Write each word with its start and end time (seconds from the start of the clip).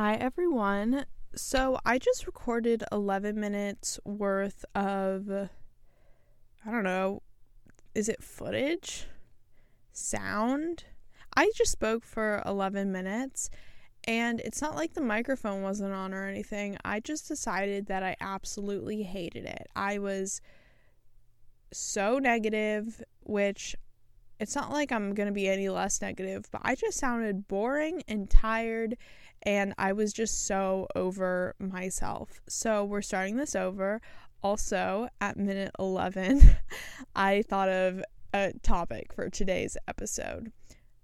Hi, 0.00 0.14
everyone. 0.14 1.06
So, 1.34 1.76
I 1.84 1.98
just 1.98 2.28
recorded 2.28 2.84
11 2.92 3.34
minutes 3.34 3.98
worth 4.04 4.64
of, 4.72 5.28
I 5.28 6.70
don't 6.70 6.84
know, 6.84 7.24
is 7.96 8.08
it 8.08 8.22
footage? 8.22 9.08
Sound? 9.92 10.84
I 11.36 11.50
just 11.52 11.72
spoke 11.72 12.04
for 12.04 12.44
11 12.46 12.92
minutes, 12.92 13.50
and 14.04 14.38
it's 14.42 14.62
not 14.62 14.76
like 14.76 14.94
the 14.94 15.00
microphone 15.00 15.62
wasn't 15.62 15.92
on 15.92 16.14
or 16.14 16.28
anything. 16.28 16.76
I 16.84 17.00
just 17.00 17.26
decided 17.26 17.86
that 17.86 18.04
I 18.04 18.14
absolutely 18.20 19.02
hated 19.02 19.46
it. 19.46 19.66
I 19.74 19.98
was 19.98 20.40
so 21.72 22.20
negative, 22.20 23.02
which 23.24 23.74
it's 24.40 24.54
not 24.54 24.70
like 24.70 24.92
I'm 24.92 25.14
going 25.14 25.26
to 25.26 25.32
be 25.32 25.48
any 25.48 25.68
less 25.68 26.00
negative, 26.00 26.44
but 26.52 26.60
I 26.64 26.76
just 26.76 26.98
sounded 26.98 27.48
boring 27.48 28.04
and 28.06 28.30
tired 28.30 28.96
and 29.42 29.74
I 29.78 29.92
was 29.92 30.12
just 30.12 30.46
so 30.46 30.86
over 30.94 31.54
myself. 31.58 32.40
So 32.48 32.84
we're 32.84 33.02
starting 33.02 33.36
this 33.36 33.54
over. 33.54 34.00
Also, 34.42 35.08
at 35.20 35.36
minute 35.36 35.72
11, 35.78 36.56
I 37.16 37.42
thought 37.42 37.68
of 37.68 38.02
a 38.32 38.52
topic 38.62 39.12
for 39.12 39.28
today's 39.28 39.76
episode 39.88 40.52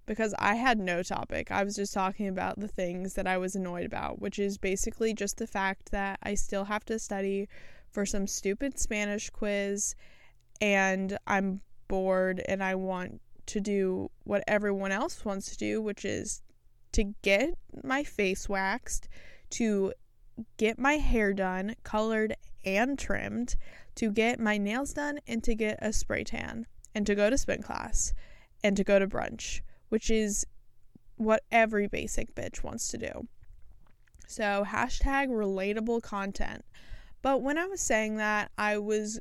because 0.05 0.33
I 0.37 0.55
had 0.55 0.79
no 0.79 1.03
topic. 1.03 1.51
I 1.51 1.63
was 1.63 1.75
just 1.75 1.93
talking 1.93 2.27
about 2.27 2.59
the 2.59 2.67
things 2.67 3.13
that 3.15 3.27
I 3.27 3.37
was 3.37 3.55
annoyed 3.55 3.85
about, 3.85 4.21
which 4.21 4.39
is 4.39 4.57
basically 4.57 5.13
just 5.13 5.37
the 5.37 5.47
fact 5.47 5.91
that 5.91 6.19
I 6.23 6.35
still 6.35 6.65
have 6.65 6.85
to 6.85 6.99
study 6.99 7.47
for 7.91 8.05
some 8.05 8.27
stupid 8.27 8.77
Spanish 8.79 9.29
quiz 9.29 9.95
and 10.61 11.17
I'm 11.27 11.61
bored 11.87 12.41
and 12.47 12.63
I 12.63 12.75
want 12.75 13.21
to 13.47 13.59
do 13.59 14.09
what 14.23 14.43
everyone 14.47 14.91
else 14.91 15.23
wants 15.23 15.49
to 15.51 15.57
do, 15.57 15.81
which 15.81 16.05
is 16.05 16.41
to 16.95 17.13
get 17.21 17.49
my 17.83 18.05
face 18.05 18.47
waxed, 18.47 19.09
to 19.49 19.93
get 20.57 20.79
my 20.79 20.93
hair 20.93 21.33
done, 21.33 21.75
colored 21.83 22.35
and 22.63 22.97
trimmed, 22.97 23.57
to 23.95 24.09
get 24.11 24.39
my 24.39 24.57
nails 24.57 24.93
done, 24.93 25.19
and 25.27 25.43
to 25.43 25.55
get 25.55 25.77
a 25.81 25.91
spray 25.91 26.23
tan, 26.23 26.65
and 26.93 27.05
to 27.05 27.13
go 27.13 27.29
to 27.29 27.37
spin 27.37 27.61
class, 27.61 28.13
and 28.63 28.77
to 28.77 28.83
go 28.85 28.97
to 28.97 29.07
brunch, 29.07 29.59
which 29.89 30.09
is 30.09 30.45
what 31.17 31.43
every 31.51 31.87
basic 31.87 32.33
bitch 32.33 32.63
wants 32.63 32.87
to 32.89 32.97
do. 32.97 33.27
So, 34.27 34.65
hashtag 34.65 35.27
relatable 35.27 36.01
content. 36.01 36.63
But 37.21 37.41
when 37.41 37.57
I 37.57 37.65
was 37.65 37.81
saying 37.81 38.15
that, 38.17 38.51
I 38.57 38.77
was 38.77 39.19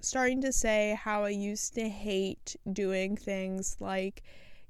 starting 0.00 0.42
to 0.42 0.52
say 0.52 0.98
how 1.02 1.24
I 1.24 1.30
used 1.30 1.74
to 1.74 1.88
hate 1.88 2.56
doing 2.70 3.16
things 3.16 3.76
like 3.80 4.22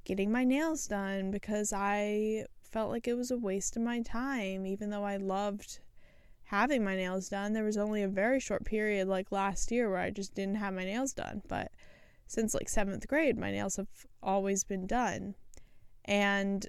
getting 0.07 0.31
my 0.31 0.45
nails 0.45 0.87
done 0.87 1.31
because 1.31 1.73
I 1.73 2.45
felt 2.63 2.89
like 2.89 3.09
it 3.09 3.17
was 3.17 3.29
a 3.29 3.37
waste 3.37 3.75
of 3.75 3.83
my 3.83 4.01
time, 4.01 4.65
even 4.65 4.89
though 4.89 5.03
I 5.03 5.17
loved 5.17 5.79
having 6.45 6.81
my 6.81 6.95
nails 6.95 7.27
done. 7.27 7.51
There 7.51 7.65
was 7.65 7.75
only 7.75 8.01
a 8.01 8.07
very 8.07 8.39
short 8.39 8.63
period, 8.63 9.09
like 9.09 9.33
last 9.33 9.69
year, 9.69 9.89
where 9.89 9.99
I 9.99 10.09
just 10.09 10.33
didn't 10.33 10.55
have 10.55 10.73
my 10.73 10.85
nails 10.85 11.11
done. 11.11 11.41
But 11.49 11.73
since 12.25 12.53
like 12.53 12.69
seventh 12.69 13.05
grade, 13.05 13.37
my 13.37 13.51
nails 13.51 13.75
have 13.75 13.89
always 14.23 14.63
been 14.63 14.87
done. 14.87 15.35
And 16.05 16.65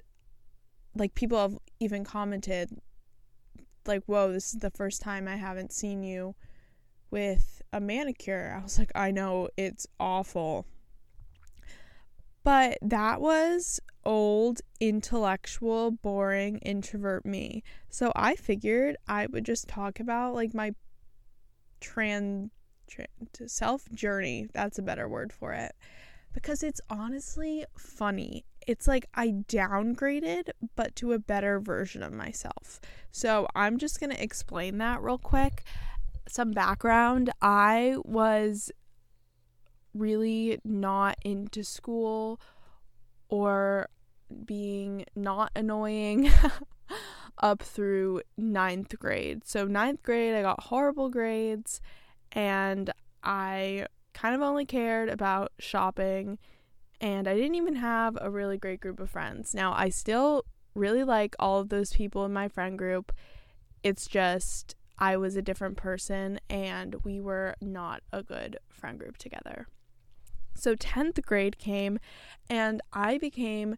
like 0.93 1.15
people 1.15 1.39
have 1.39 1.57
even 1.79 2.03
commented, 2.03 2.81
like, 3.85 4.03
whoa, 4.05 4.33
this 4.33 4.53
is 4.53 4.59
the 4.59 4.71
first 4.71 5.01
time 5.01 5.29
I 5.29 5.37
haven't 5.37 5.71
seen 5.71 6.03
you 6.03 6.35
with 7.09 7.61
a 7.71 7.79
manicure. 7.79 8.53
I 8.59 8.61
was 8.61 8.77
like, 8.77 8.91
I 8.95 9.11
know 9.11 9.47
it's 9.55 9.87
awful. 9.97 10.65
But 12.49 12.79
that 12.81 13.21
was 13.21 13.79
old, 14.03 14.61
intellectual, 14.79 15.91
boring 15.91 16.57
introvert 16.57 17.23
me. 17.23 17.61
So 17.91 18.11
I 18.15 18.33
figured 18.33 18.97
I 19.07 19.27
would 19.27 19.45
just 19.45 19.67
talk 19.67 19.99
about 19.99 20.33
like 20.33 20.55
my 20.55 20.71
trans, 21.79 22.49
self 23.45 23.87
journey. 23.91 24.47
That's 24.51 24.79
a 24.79 24.81
better 24.81 25.07
word 25.07 25.31
for 25.31 25.53
it. 25.53 25.73
Because 26.33 26.63
it's 26.63 26.81
honestly 26.89 27.65
funny. 27.77 28.45
It's 28.65 28.87
like 28.87 29.05
I 29.13 29.27
downgraded, 29.47 30.49
but 30.75 30.95
to 30.95 31.13
a 31.13 31.19
better 31.19 31.59
version 31.59 32.01
of 32.01 32.13
myself. 32.13 32.81
So 33.11 33.45
I'm 33.53 33.77
just 33.77 33.99
going 33.99 34.09
to 34.09 34.23
explain 34.23 34.79
that 34.79 35.03
real 35.03 35.19
quick 35.19 35.61
some 36.27 36.51
background, 36.51 37.29
I 37.43 37.97
was 38.05 38.71
really 39.93 40.59
not 40.63 41.17
into 41.23 41.63
school 41.63 42.39
or 43.29 43.89
being 44.45 45.05
not 45.15 45.51
annoying 45.55 46.31
up 47.39 47.61
through 47.61 48.21
ninth 48.37 48.97
grade. 48.99 49.45
So, 49.45 49.65
ninth 49.65 50.03
grade, 50.03 50.35
I 50.35 50.41
got 50.41 50.63
horrible 50.63 51.09
grades 51.09 51.81
and 52.31 52.91
I 53.23 53.85
kind 54.13 54.35
of 54.35 54.41
only 54.41 54.65
cared 54.65 55.09
about 55.09 55.51
shopping 55.59 56.37
and 57.01 57.27
I 57.27 57.35
didn't 57.35 57.55
even 57.55 57.75
have 57.75 58.17
a 58.19 58.29
really 58.29 58.57
great 58.57 58.81
group 58.81 58.99
of 58.99 59.09
friends. 59.09 59.53
Now, 59.53 59.73
I 59.73 59.89
still 59.89 60.43
really 60.75 61.03
like 61.03 61.35
all 61.39 61.59
of 61.59 61.69
those 61.69 61.93
people 61.93 62.25
in 62.25 62.33
my 62.33 62.47
friend 62.47 62.77
group. 62.77 63.11
It's 63.83 64.07
just 64.07 64.75
I 64.97 65.15
was 65.15 65.35
a 65.35 65.41
different 65.41 65.77
person 65.77 66.39
and 66.49 66.95
we 67.03 67.21
were 67.21 67.55
not 67.61 68.01
a 68.11 68.21
good 68.21 68.57
friend 68.69 68.99
group 68.99 69.17
together. 69.17 69.67
So 70.59 70.75
10th 70.75 71.23
grade 71.25 71.57
came 71.57 71.99
and 72.49 72.81
I 72.93 73.17
became 73.17 73.77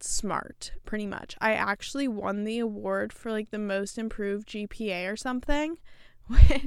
smart 0.00 0.72
pretty 0.84 1.06
much. 1.06 1.36
I 1.40 1.52
actually 1.52 2.08
won 2.08 2.44
the 2.44 2.58
award 2.58 3.12
for 3.12 3.30
like 3.30 3.50
the 3.50 3.58
most 3.58 3.98
improved 3.98 4.48
GPA 4.48 5.10
or 5.10 5.16
something, 5.16 5.78
which 6.26 6.66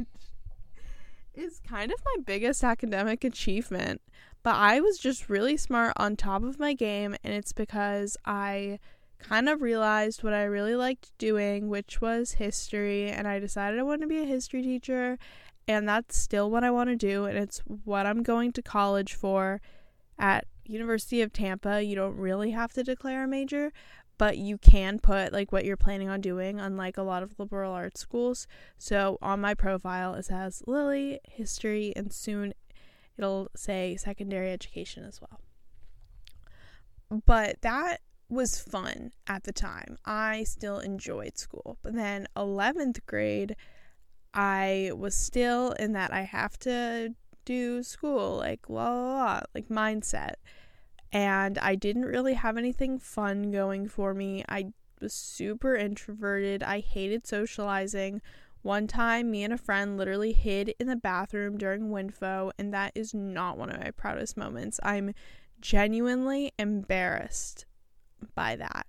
is 1.33 1.59
kind 1.67 1.91
of 1.91 1.99
my 2.05 2.23
biggest 2.25 2.63
academic 2.63 3.23
achievement. 3.23 4.01
But 4.41 4.55
I 4.55 4.79
was 4.79 4.97
just 4.97 5.29
really 5.29 5.57
smart 5.57 5.93
on 5.97 6.15
top 6.15 6.43
of 6.43 6.59
my 6.59 6.73
game 6.73 7.15
and 7.23 7.33
it's 7.33 7.53
because 7.53 8.17
I 8.25 8.79
kind 9.19 9.49
of 9.49 9.61
realized 9.61 10.23
what 10.23 10.33
I 10.33 10.43
really 10.43 10.75
liked 10.75 11.15
doing, 11.17 11.69
which 11.69 12.01
was 12.01 12.33
history, 12.33 13.09
and 13.09 13.27
I 13.27 13.39
decided 13.39 13.79
I 13.79 13.83
wanted 13.83 14.01
to 14.01 14.07
be 14.07 14.19
a 14.19 14.25
history 14.25 14.61
teacher, 14.61 15.17
and 15.69 15.87
that's 15.87 16.17
still 16.17 16.49
what 16.49 16.63
I 16.63 16.71
want 16.71 16.89
to 16.89 16.95
do, 16.95 17.25
and 17.25 17.37
it's 17.37 17.59
what 17.59 18.07
I'm 18.07 18.23
going 18.23 18.51
to 18.53 18.61
college 18.63 19.13
for 19.13 19.61
at 20.17 20.47
University 20.65 21.21
of 21.21 21.31
Tampa. 21.31 21.83
You 21.83 21.95
don't 21.95 22.17
really 22.17 22.49
have 22.51 22.73
to 22.73 22.83
declare 22.83 23.25
a 23.25 23.27
major, 23.27 23.71
but 24.17 24.39
you 24.39 24.57
can 24.57 24.97
put 24.97 25.31
like 25.31 25.51
what 25.51 25.65
you're 25.65 25.77
planning 25.77 26.09
on 26.09 26.21
doing 26.21 26.59
unlike 26.59 26.97
a 26.97 27.03
lot 27.03 27.21
of 27.21 27.37
liberal 27.37 27.71
arts 27.71 28.01
schools. 28.01 28.47
So 28.79 29.19
on 29.21 29.41
my 29.41 29.53
profile 29.53 30.15
it 30.15 30.25
says 30.25 30.63
Lily 30.65 31.19
history 31.23 31.93
and 31.95 32.11
soon 32.11 32.55
it'll 33.15 33.49
say 33.55 33.95
secondary 33.95 34.51
education 34.51 35.03
as 35.03 35.21
well. 35.21 35.39
But 37.27 37.61
that 37.61 38.01
was 38.27 38.59
fun 38.59 39.11
at 39.27 39.43
the 39.43 39.53
time. 39.53 39.97
I 40.03 40.45
still 40.45 40.79
enjoyed 40.79 41.37
school. 41.37 41.77
But 41.83 41.93
then 41.93 42.27
11th 42.35 43.05
grade, 43.05 43.55
I 44.33 44.91
was 44.95 45.15
still 45.15 45.71
in 45.73 45.93
that 45.93 46.13
I 46.13 46.21
have 46.21 46.57
to 46.59 47.15
do 47.45 47.81
school, 47.83 48.37
like, 48.37 48.69
la 48.69 48.89
la 48.89 49.41
like 49.55 49.69
mindset. 49.69 50.35
And 51.11 51.57
I 51.57 51.75
didn't 51.75 52.05
really 52.05 52.35
have 52.35 52.57
anything 52.57 52.99
fun 52.99 53.51
going 53.51 53.87
for 53.87 54.13
me. 54.13 54.43
I 54.47 54.73
was 55.01 55.13
super 55.13 55.75
introverted. 55.75 56.61
I 56.61 56.79
hated 56.81 57.25
socializing. 57.25 58.21
One 58.61 58.87
time, 58.87 59.31
me 59.31 59.43
and 59.43 59.53
a 59.53 59.57
friend 59.57 59.97
literally 59.97 60.33
hid 60.33 60.75
in 60.79 60.87
the 60.87 60.95
bathroom 60.95 61.57
during 61.57 61.89
WinFO, 61.89 62.51
and 62.59 62.73
that 62.73 62.91
is 62.93 63.13
not 63.13 63.57
one 63.57 63.71
of 63.71 63.79
my 63.79 63.91
proudest 63.91 64.35
moments. 64.35 64.79
I'm 64.83 65.13
genuinely 65.61 66.51
embarrassed 66.59 67.65
by 68.35 68.57
that. 68.57 68.85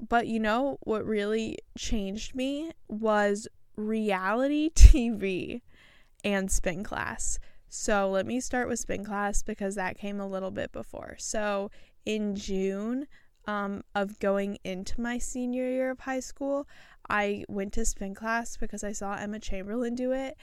But 0.00 0.26
you 0.26 0.40
know 0.40 0.78
what 0.82 1.06
really 1.06 1.58
changed 1.78 2.34
me 2.34 2.72
was 2.88 3.46
reality 3.76 4.70
TV 4.74 5.62
and 6.24 6.50
spin 6.50 6.82
class. 6.82 7.38
So 7.68 8.08
let 8.08 8.26
me 8.26 8.40
start 8.40 8.68
with 8.68 8.78
spin 8.78 9.04
class 9.04 9.42
because 9.42 9.74
that 9.74 9.98
came 9.98 10.20
a 10.20 10.28
little 10.28 10.50
bit 10.50 10.72
before. 10.72 11.16
So 11.18 11.70
in 12.06 12.36
June 12.36 13.06
um, 13.46 13.82
of 13.94 14.18
going 14.20 14.58
into 14.64 15.00
my 15.00 15.18
senior 15.18 15.68
year 15.68 15.90
of 15.90 16.00
high 16.00 16.20
school, 16.20 16.68
I 17.08 17.44
went 17.48 17.72
to 17.74 17.84
spin 17.84 18.14
class 18.14 18.56
because 18.56 18.84
I 18.84 18.92
saw 18.92 19.14
Emma 19.14 19.38
Chamberlain 19.38 19.94
do 19.94 20.12
it 20.12 20.36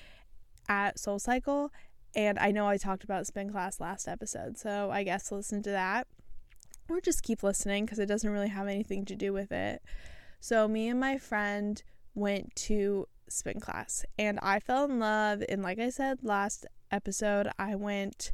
at 0.68 1.00
Soul 1.00 1.20
Cycle. 1.20 1.72
And 2.14 2.38
I 2.38 2.52
know 2.52 2.68
I 2.68 2.78
talked 2.78 3.06
about 3.06 3.26
spin 3.26 3.50
class 3.50 3.80
last 3.80 4.08
episode, 4.08 4.58
so 4.58 4.92
I 4.92 5.04
guess 5.04 5.32
listen 5.32 5.64
to 5.64 5.72
that 5.72 6.08
or 6.90 7.00
just 7.00 7.24
keep 7.24 7.42
listening 7.42 7.86
because 7.86 8.00
it 8.00 8.08
doesn't 8.08 8.30
really 8.30 8.50
have 8.50 8.68
anything 8.68 9.06
to 9.06 9.16
do 9.16 9.32
with 9.34 9.52
it. 9.52 9.82
So, 10.40 10.68
me 10.68 10.90
and 10.90 11.00
my 11.00 11.18
friend 11.18 11.82
went 12.14 12.56
to 12.56 13.08
spin 13.32 13.60
class 13.60 14.06
and 14.18 14.40
I 14.42 14.60
fell 14.60 14.86
in 14.86 15.00
love. 15.00 15.44
And, 15.50 15.62
like 15.64 15.80
I 15.80 15.90
said 15.90 16.20
last 16.24 16.66
episode, 16.92 17.48
I 17.58 17.76
went 17.76 18.32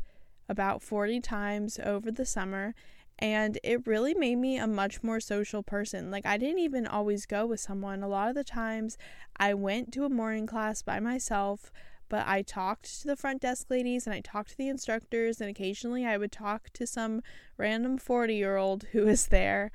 about 0.50 0.82
40 0.82 1.20
times 1.22 1.80
over 1.84 2.12
the 2.12 2.26
summer 2.26 2.74
And 3.20 3.58
it 3.64 3.88
really 3.88 4.14
made 4.14 4.36
me 4.36 4.58
a 4.58 4.68
much 4.68 5.02
more 5.02 5.20
social 5.20 5.64
person. 5.64 6.12
Like, 6.12 6.26
I 6.26 6.38
didn't 6.38 6.60
even 6.60 6.86
always 6.86 7.26
go 7.26 7.46
with 7.46 7.60
someone. 7.60 8.04
A 8.04 8.08
lot 8.08 8.30
of 8.30 8.36
the 8.36 8.44
times, 8.44 8.98
I 9.38 9.54
went 9.54 9.92
to 9.94 10.06
a 10.06 10.10
morning 10.10 10.46
class 10.46 10.84
by 10.84 11.00
myself, 11.00 11.72
but 12.10 12.28
I 12.28 12.44
talked 12.44 13.02
to 13.02 13.08
the 13.08 13.16
front 13.16 13.42
desk 13.42 13.68
ladies 13.70 14.06
and 14.06 14.14
I 14.16 14.22
talked 14.22 14.52
to 14.52 14.58
the 14.58 14.70
instructors, 14.70 15.42
and 15.42 15.50
occasionally 15.50 16.06
I 16.06 16.18
would 16.18 16.32
talk 16.32 16.70
to 16.74 16.86
some 16.86 17.22
random 17.58 17.98
40 17.98 18.36
year 18.36 18.58
old 18.58 18.84
who 18.92 19.06
was 19.06 19.28
there. 19.28 19.72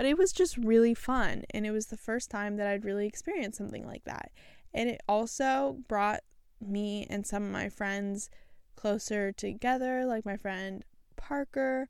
But 0.00 0.06
it 0.06 0.16
was 0.16 0.32
just 0.32 0.56
really 0.56 0.94
fun, 0.94 1.44
and 1.50 1.66
it 1.66 1.72
was 1.72 1.88
the 1.88 1.96
first 1.98 2.30
time 2.30 2.56
that 2.56 2.66
I'd 2.66 2.86
really 2.86 3.06
experienced 3.06 3.58
something 3.58 3.86
like 3.86 4.04
that. 4.04 4.32
And 4.72 4.88
it 4.88 5.02
also 5.06 5.76
brought 5.88 6.20
me 6.58 7.06
and 7.10 7.26
some 7.26 7.44
of 7.44 7.50
my 7.50 7.68
friends 7.68 8.30
closer 8.76 9.30
together, 9.30 10.06
like 10.06 10.24
my 10.24 10.38
friend 10.38 10.86
Parker, 11.16 11.86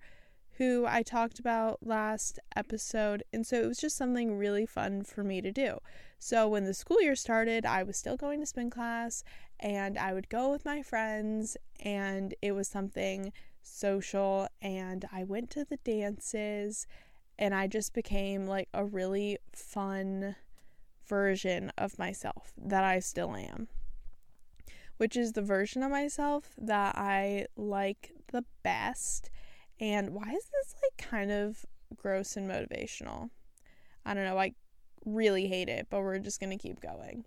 who 0.55 0.87
I 0.89 1.05
talked 1.05 1.39
about 1.39 1.87
last 1.87 2.41
episode. 2.57 3.23
And 3.33 3.47
so 3.47 3.63
it 3.63 3.69
was 3.69 3.79
just 3.79 3.97
something 3.97 4.37
really 4.37 4.67
fun 4.67 5.05
for 5.05 5.23
me 5.23 5.41
to 5.41 5.53
do. 5.53 5.79
So 6.19 6.49
when 6.49 6.65
the 6.65 6.75
school 6.75 7.01
year 7.01 7.15
started, 7.15 7.65
I 7.65 7.85
was 7.85 7.97
still 7.97 8.17
going 8.17 8.41
to 8.41 8.47
spin 8.47 8.71
class 8.71 9.23
and 9.61 9.97
I 9.97 10.15
would 10.15 10.29
go 10.29 10.51
with 10.51 10.65
my 10.65 10.83
friends, 10.83 11.57
and 11.79 12.35
it 12.43 12.57
was 12.57 12.67
something 12.67 13.33
social. 13.63 14.49
And 14.61 15.05
I 15.13 15.23
went 15.23 15.49
to 15.51 15.65
the 15.65 15.77
dances, 15.77 16.89
and 17.41 17.53
I 17.53 17.67
just 17.67 17.93
became 17.93 18.47
like 18.47 18.69
a 18.73 18.85
really 18.85 19.39
fun 19.53 20.37
version 21.09 21.73
of 21.77 21.99
myself 21.99 22.53
that 22.57 22.85
I 22.85 23.01
still 23.01 23.35
am 23.35 23.67
which 25.01 25.17
is 25.17 25.33
the 25.33 25.41
version 25.41 25.83
of 25.83 25.91
myself 25.91 26.51
that 26.59 26.95
I 26.95 27.47
like 27.57 28.13
the 28.33 28.45
best. 28.63 29.31
And 29.81 30.11
why 30.11 30.29
is 30.29 30.45
this 30.45 30.75
like 30.83 31.09
kind 31.09 31.31
of 31.31 31.65
gross 31.97 32.37
and 32.37 32.47
motivational? 32.47 33.31
I 34.05 34.13
don't 34.13 34.27
know. 34.27 34.37
I 34.37 34.53
really 35.07 35.49
hate 35.49 35.71
it, 35.71 35.87
but 35.89 36.03
we're 36.03 36.19
just 36.19 36.39
to 36.51 36.59
keep 36.59 36.83
going. 36.83 37.25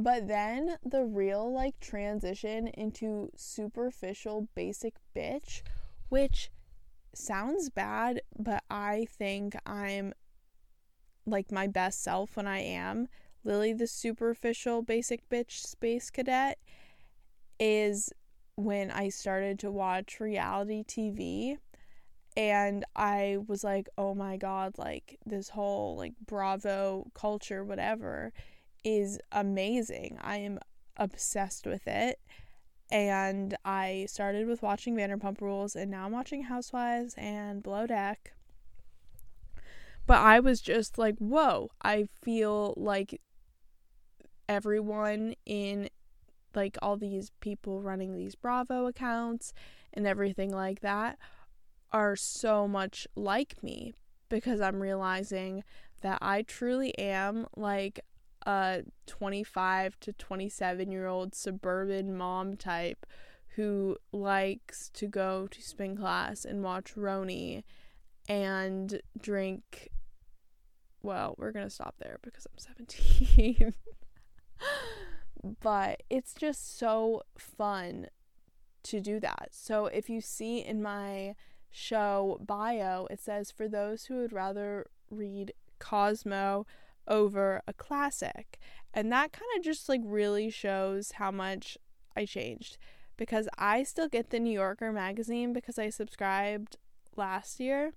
But 0.00 0.26
then 0.26 0.78
the 0.84 1.04
real 1.04 1.54
like 1.54 1.78
transition 1.78 2.66
into 2.66 3.30
superficial 3.36 4.48
basic 4.56 4.94
bitch, 5.14 5.62
which 6.08 6.50
sounds 7.18 7.70
bad, 7.70 8.22
but 8.38 8.62
I 8.70 9.06
think 9.10 9.56
I'm 9.66 10.14
like 11.26 11.52
my 11.52 11.66
best 11.66 12.02
self 12.02 12.36
when 12.36 12.46
I 12.46 12.60
am. 12.60 13.08
Lily 13.44 13.72
the 13.72 13.86
superficial 13.86 14.82
basic 14.82 15.28
bitch 15.28 15.52
space 15.66 16.10
cadet 16.10 16.58
is 17.60 18.12
when 18.56 18.90
I 18.90 19.08
started 19.08 19.58
to 19.60 19.70
watch 19.70 20.20
reality 20.20 20.82
TV 20.84 21.58
and 22.36 22.84
I 22.94 23.38
was 23.46 23.64
like, 23.64 23.88
"Oh 23.98 24.14
my 24.14 24.36
god, 24.36 24.78
like 24.78 25.18
this 25.26 25.50
whole 25.50 25.96
like 25.96 26.14
Bravo 26.24 27.10
culture 27.14 27.64
whatever 27.64 28.32
is 28.84 29.18
amazing. 29.32 30.18
I 30.20 30.38
am 30.38 30.58
obsessed 30.96 31.66
with 31.66 31.86
it." 31.88 32.20
And 32.90 33.56
I 33.64 34.06
started 34.08 34.46
with 34.46 34.62
watching 34.62 34.96
Vanderpump 34.96 35.40
Rules 35.40 35.76
and 35.76 35.90
now 35.90 36.06
I'm 36.06 36.12
watching 36.12 36.44
Housewives 36.44 37.14
and 37.18 37.62
Below 37.62 37.86
Deck. 37.86 38.32
But 40.06 40.18
I 40.18 40.40
was 40.40 40.62
just 40.62 40.96
like, 40.96 41.18
"Whoa, 41.18 41.70
I 41.82 42.08
feel 42.22 42.72
like 42.78 43.20
everyone 44.48 45.34
in 45.44 45.90
like 46.54 46.78
all 46.80 46.96
these 46.96 47.30
people 47.40 47.82
running 47.82 48.14
these 48.16 48.34
Bravo 48.34 48.86
accounts 48.86 49.52
and 49.92 50.06
everything 50.06 50.50
like 50.50 50.80
that 50.80 51.18
are 51.92 52.16
so 52.16 52.66
much 52.66 53.06
like 53.14 53.62
me 53.62 53.94
because 54.28 54.60
I'm 54.60 54.80
realizing 54.80 55.62
that 56.00 56.18
I 56.20 56.42
truly 56.42 56.96
am 56.98 57.46
like 57.56 58.00
a 58.48 58.82
25 59.06 60.00
to 60.00 60.12
27 60.14 60.90
year 60.90 61.06
old 61.06 61.34
suburban 61.34 62.16
mom 62.16 62.56
type 62.56 63.06
who 63.56 63.98
likes 64.10 64.88
to 64.94 65.06
go 65.06 65.46
to 65.48 65.60
spin 65.60 65.96
class 65.96 66.46
and 66.46 66.62
watch 66.62 66.94
RHONY 66.96 67.62
and 68.26 69.02
drink. 69.20 69.90
Well, 71.02 71.34
we're 71.36 71.52
going 71.52 71.66
to 71.66 71.70
stop 71.70 71.96
there 71.98 72.18
because 72.22 72.46
I'm 72.46 72.58
17. 72.58 73.74
but 75.60 76.02
it's 76.08 76.32
just 76.32 76.78
so 76.78 77.22
fun 77.36 78.06
to 78.84 79.00
do 79.00 79.20
that. 79.20 79.48
So 79.50 79.86
if 79.86 80.08
you 80.08 80.22
see 80.22 80.60
in 80.60 80.80
my 80.80 81.34
show 81.70 82.40
bio, 82.40 83.06
it 83.10 83.20
says 83.20 83.50
for 83.50 83.68
those 83.68 84.06
who 84.06 84.16
would 84.16 84.32
rather 84.32 84.86
read 85.10 85.52
Cosmo 85.78 86.64
over 87.08 87.62
a 87.66 87.72
classic. 87.72 88.58
And 88.94 89.10
that 89.12 89.32
kind 89.32 89.50
of 89.56 89.64
just 89.64 89.88
like 89.88 90.00
really 90.04 90.50
shows 90.50 91.12
how 91.12 91.30
much 91.30 91.76
I 92.16 92.24
changed 92.24 92.78
because 93.16 93.48
I 93.58 93.82
still 93.82 94.08
get 94.08 94.30
the 94.30 94.40
New 94.40 94.52
Yorker 94.52 94.92
magazine 94.92 95.52
because 95.52 95.78
I 95.78 95.90
subscribed 95.90 96.76
last 97.16 97.60
year. 97.60 97.92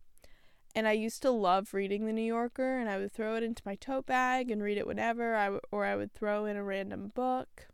And 0.73 0.87
I 0.87 0.93
used 0.93 1.21
to 1.23 1.31
love 1.31 1.73
reading 1.73 2.05
the 2.05 2.13
New 2.13 2.21
Yorker, 2.21 2.77
and 2.79 2.89
I 2.89 2.97
would 2.97 3.11
throw 3.11 3.35
it 3.35 3.43
into 3.43 3.61
my 3.65 3.75
tote 3.75 4.05
bag 4.05 4.49
and 4.49 4.63
read 4.63 4.77
it 4.77 4.87
whenever, 4.87 5.35
I 5.35 5.45
w- 5.45 5.61
or 5.69 5.83
I 5.83 5.97
would 5.97 6.13
throw 6.13 6.45
in 6.45 6.55
a 6.55 6.63
random 6.63 7.11
book. 7.13 7.67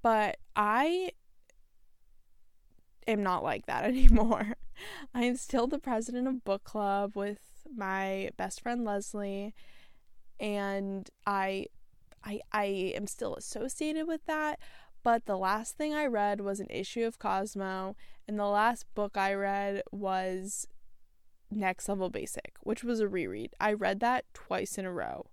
But 0.00 0.38
I 0.56 1.10
am 3.06 3.22
not 3.22 3.42
like 3.42 3.66
that 3.66 3.84
anymore. 3.90 4.56
I 5.14 5.24
am 5.24 5.36
still 5.36 5.66
the 5.66 5.78
president 5.78 6.26
of 6.28 6.44
book 6.44 6.64
club 6.64 7.14
with 7.14 7.40
my 7.74 8.30
best 8.36 8.62
friend 8.62 8.84
Leslie, 8.84 9.54
and 10.44 11.08
I, 11.26 11.68
I, 12.22 12.40
I 12.52 12.64
am 12.94 13.06
still 13.06 13.34
associated 13.34 14.06
with 14.06 14.26
that. 14.26 14.58
But 15.02 15.24
the 15.24 15.38
last 15.38 15.78
thing 15.78 15.94
I 15.94 16.04
read 16.04 16.42
was 16.42 16.60
an 16.60 16.66
issue 16.68 17.04
of 17.04 17.18
Cosmo, 17.18 17.96
and 18.28 18.38
the 18.38 18.44
last 18.44 18.84
book 18.94 19.16
I 19.16 19.32
read 19.32 19.82
was 19.90 20.66
Next 21.50 21.88
Level 21.88 22.10
Basic, 22.10 22.56
which 22.60 22.84
was 22.84 23.00
a 23.00 23.08
reread. 23.08 23.54
I 23.58 23.72
read 23.72 24.00
that 24.00 24.26
twice 24.34 24.76
in 24.76 24.84
a 24.84 24.92
row. 24.92 25.30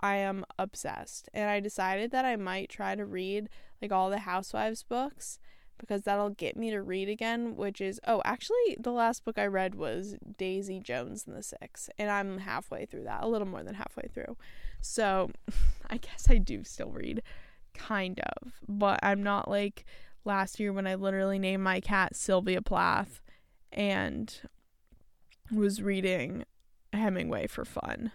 I 0.00 0.16
am 0.16 0.44
obsessed. 0.56 1.28
And 1.34 1.50
I 1.50 1.58
decided 1.58 2.12
that 2.12 2.24
I 2.24 2.36
might 2.36 2.68
try 2.68 2.94
to 2.94 3.04
read 3.04 3.48
like 3.82 3.90
all 3.90 4.08
the 4.08 4.20
Housewives 4.20 4.84
books 4.84 5.40
because 5.78 6.02
that'll 6.02 6.30
get 6.30 6.56
me 6.56 6.70
to 6.70 6.82
read 6.82 7.08
again, 7.08 7.56
which 7.56 7.80
is 7.80 8.00
oh, 8.06 8.20
actually 8.24 8.76
the 8.78 8.92
last 8.92 9.24
book 9.24 9.38
I 9.38 9.46
read 9.46 9.74
was 9.74 10.16
Daisy 10.36 10.80
Jones 10.80 11.24
and 11.26 11.36
the 11.36 11.42
Six, 11.42 11.88
and 11.98 12.10
I'm 12.10 12.38
halfway 12.38 12.86
through 12.86 13.04
that, 13.04 13.22
a 13.22 13.28
little 13.28 13.48
more 13.48 13.62
than 13.62 13.74
halfway 13.74 14.08
through. 14.12 14.36
So, 14.80 15.30
I 15.90 15.96
guess 15.96 16.26
I 16.28 16.38
do 16.38 16.64
still 16.64 16.90
read 16.90 17.22
kind 17.74 18.20
of, 18.20 18.52
but 18.68 18.98
I'm 19.02 19.22
not 19.22 19.48
like 19.48 19.84
last 20.24 20.60
year 20.60 20.72
when 20.72 20.86
I 20.86 20.94
literally 20.94 21.38
named 21.38 21.62
my 21.62 21.80
cat 21.80 22.16
Sylvia 22.16 22.60
Plath 22.60 23.22
and 23.72 24.34
was 25.52 25.82
reading 25.82 26.44
Hemingway 26.92 27.46
for 27.46 27.64
fun. 27.64 28.12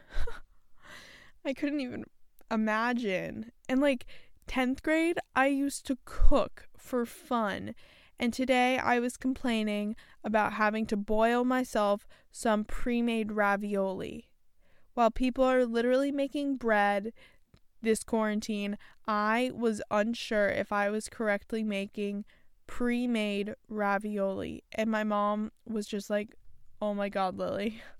I 1.45 1.53
couldn't 1.53 1.81
even 1.81 2.05
imagine. 2.51 3.51
And 3.67 3.81
like 3.81 4.05
10th 4.47 4.81
grade, 4.81 5.19
I 5.35 5.47
used 5.47 5.85
to 5.87 5.97
cook 6.05 6.67
for 6.83 7.05
fun. 7.05 7.73
And 8.19 8.33
today 8.33 8.77
I 8.77 8.99
was 8.99 9.17
complaining 9.17 9.95
about 10.23 10.53
having 10.53 10.85
to 10.87 10.97
boil 10.97 11.43
myself 11.43 12.07
some 12.31 12.63
pre 12.63 13.01
made 13.01 13.31
ravioli. 13.31 14.29
While 14.93 15.11
people 15.11 15.43
are 15.43 15.65
literally 15.65 16.11
making 16.11 16.57
bread 16.57 17.13
this 17.81 18.03
quarantine, 18.03 18.77
I 19.07 19.51
was 19.53 19.81
unsure 19.89 20.49
if 20.49 20.71
I 20.71 20.89
was 20.89 21.09
correctly 21.09 21.63
making 21.63 22.25
pre 22.67 23.07
made 23.07 23.55
ravioli. 23.67 24.63
And 24.71 24.91
my 24.91 25.03
mom 25.03 25.51
was 25.65 25.87
just 25.87 26.09
like, 26.09 26.35
Oh 26.81 26.93
my 26.93 27.09
god, 27.09 27.37
Lily. 27.37 27.81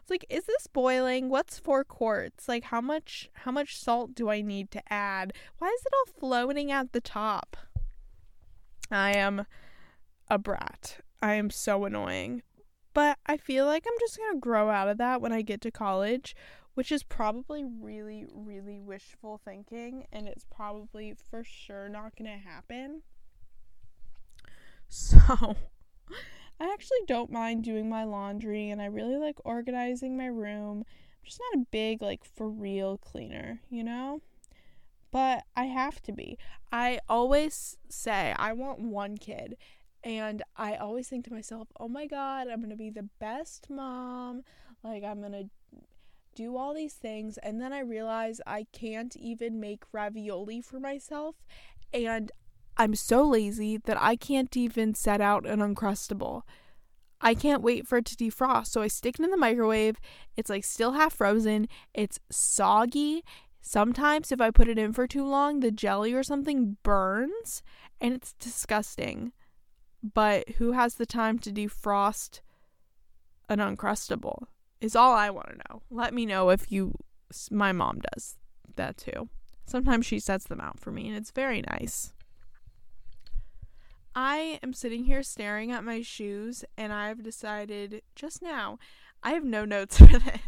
It's 0.00 0.10
like, 0.10 0.24
is 0.30 0.46
this 0.46 0.66
boiling? 0.66 1.28
What's 1.28 1.58
four 1.58 1.84
quarts? 1.84 2.48
Like 2.48 2.64
how 2.64 2.80
much 2.80 3.28
how 3.34 3.52
much 3.52 3.76
salt 3.78 4.14
do 4.14 4.30
I 4.30 4.40
need 4.40 4.70
to 4.70 4.82
add? 4.90 5.34
Why 5.58 5.68
is 5.68 5.82
it 5.84 5.92
all 5.92 6.14
floating 6.18 6.72
at 6.72 6.92
the 6.92 7.00
top? 7.02 7.58
I 8.90 9.16
am 9.16 9.46
a 10.28 10.38
brat. 10.38 10.98
I 11.20 11.34
am 11.34 11.50
so 11.50 11.84
annoying. 11.84 12.42
But 12.94 13.18
I 13.26 13.36
feel 13.36 13.66
like 13.66 13.84
I'm 13.86 13.98
just 14.00 14.18
gonna 14.18 14.38
grow 14.38 14.70
out 14.70 14.88
of 14.88 14.98
that 14.98 15.20
when 15.20 15.32
I 15.32 15.42
get 15.42 15.60
to 15.62 15.70
college, 15.70 16.34
which 16.74 16.90
is 16.90 17.02
probably 17.02 17.64
really, 17.64 18.26
really 18.32 18.80
wishful 18.80 19.40
thinking, 19.44 20.06
and 20.12 20.26
it's 20.26 20.44
probably 20.44 21.14
for 21.30 21.44
sure 21.44 21.88
not 21.88 22.16
gonna 22.16 22.38
happen. 22.38 23.02
So 24.90 25.18
I 26.60 26.72
actually 26.72 26.98
don't 27.06 27.30
mind 27.30 27.62
doing 27.62 27.90
my 27.90 28.04
laundry 28.04 28.70
and 28.70 28.80
I 28.80 28.86
really 28.86 29.16
like 29.16 29.36
organizing 29.44 30.16
my 30.16 30.26
room. 30.26 30.78
I'm 30.78 31.24
just 31.24 31.40
not 31.52 31.60
a 31.62 31.66
big, 31.70 32.00
like, 32.00 32.24
for 32.24 32.48
real 32.48 32.96
cleaner, 32.96 33.60
you 33.68 33.84
know? 33.84 34.22
But 35.10 35.44
I 35.56 35.64
have 35.66 36.02
to 36.02 36.12
be. 36.12 36.36
I 36.70 37.00
always 37.08 37.76
say 37.88 38.34
I 38.38 38.52
want 38.52 38.80
one 38.80 39.16
kid, 39.16 39.56
And 40.04 40.42
I 40.56 40.76
always 40.76 41.08
think 41.08 41.24
to 41.24 41.32
myself, 41.32 41.68
oh 41.78 41.88
my 41.88 42.06
God, 42.06 42.48
I'm 42.48 42.60
going 42.60 42.70
to 42.70 42.76
be 42.76 42.90
the 42.90 43.08
best 43.18 43.68
mom. 43.68 44.42
Like, 44.84 45.02
I'm 45.02 45.20
going 45.20 45.32
to 45.32 45.50
do 46.34 46.56
all 46.56 46.72
these 46.72 46.94
things. 46.94 47.36
And 47.38 47.60
then 47.60 47.72
I 47.72 47.80
realize 47.80 48.40
I 48.46 48.66
can't 48.72 49.16
even 49.16 49.58
make 49.58 49.82
ravioli 49.92 50.60
for 50.60 50.78
myself. 50.78 51.36
And 51.92 52.30
I'm 52.76 52.94
so 52.94 53.24
lazy 53.24 53.76
that 53.76 54.00
I 54.00 54.14
can't 54.14 54.56
even 54.56 54.94
set 54.94 55.20
out 55.20 55.46
an 55.46 55.58
Uncrustable. 55.58 56.42
I 57.20 57.34
can't 57.34 57.62
wait 57.62 57.88
for 57.88 57.98
it 57.98 58.04
to 58.06 58.16
defrost. 58.16 58.68
So 58.68 58.82
I 58.82 58.86
stick 58.86 59.18
it 59.18 59.24
in 59.24 59.32
the 59.32 59.36
microwave. 59.36 59.98
It's 60.36 60.48
like 60.48 60.64
still 60.64 60.92
half 60.92 61.14
frozen. 61.14 61.66
It's 61.92 62.20
soggy. 62.30 63.24
Sometimes, 63.68 64.32
if 64.32 64.40
I 64.40 64.50
put 64.50 64.66
it 64.66 64.78
in 64.78 64.94
for 64.94 65.06
too 65.06 65.26
long, 65.26 65.60
the 65.60 65.70
jelly 65.70 66.14
or 66.14 66.22
something 66.22 66.78
burns 66.82 67.62
and 68.00 68.14
it's 68.14 68.32
disgusting. 68.32 69.32
But 70.02 70.48
who 70.56 70.72
has 70.72 70.94
the 70.94 71.04
time 71.04 71.38
to 71.40 71.52
defrost 71.52 72.40
an 73.46 73.58
Uncrustable? 73.58 74.44
Is 74.80 74.96
all 74.96 75.12
I 75.12 75.28
want 75.28 75.50
to 75.50 75.56
know. 75.56 75.82
Let 75.90 76.14
me 76.14 76.24
know 76.24 76.48
if 76.48 76.72
you, 76.72 76.94
my 77.50 77.72
mom 77.72 78.00
does 78.14 78.36
that 78.76 78.96
too. 78.96 79.28
Sometimes 79.66 80.06
she 80.06 80.18
sets 80.18 80.46
them 80.46 80.62
out 80.62 80.80
for 80.80 80.90
me 80.90 81.06
and 81.06 81.14
it's 81.14 81.30
very 81.30 81.60
nice. 81.60 82.14
I 84.14 84.60
am 84.62 84.72
sitting 84.72 85.04
here 85.04 85.22
staring 85.22 85.72
at 85.72 85.84
my 85.84 86.00
shoes, 86.00 86.64
and 86.78 86.90
I've 86.90 87.22
decided 87.22 88.00
just 88.16 88.40
now, 88.40 88.78
I 89.22 89.32
have 89.32 89.44
no 89.44 89.66
notes 89.66 89.98
for 89.98 90.06
this, 90.06 90.40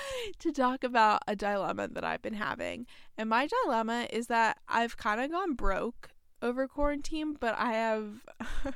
to 0.38 0.52
talk 0.52 0.84
about 0.84 1.22
a 1.26 1.36
dilemma 1.36 1.88
that 1.88 2.04
I've 2.04 2.22
been 2.22 2.34
having. 2.34 2.86
And 3.16 3.28
my 3.28 3.46
dilemma 3.46 4.06
is 4.10 4.26
that 4.28 4.58
I've 4.68 4.96
kind 4.96 5.20
of 5.20 5.30
gone 5.30 5.54
broke 5.54 6.10
over 6.40 6.66
quarantine, 6.66 7.36
but 7.38 7.54
I 7.58 7.72
have 7.72 8.26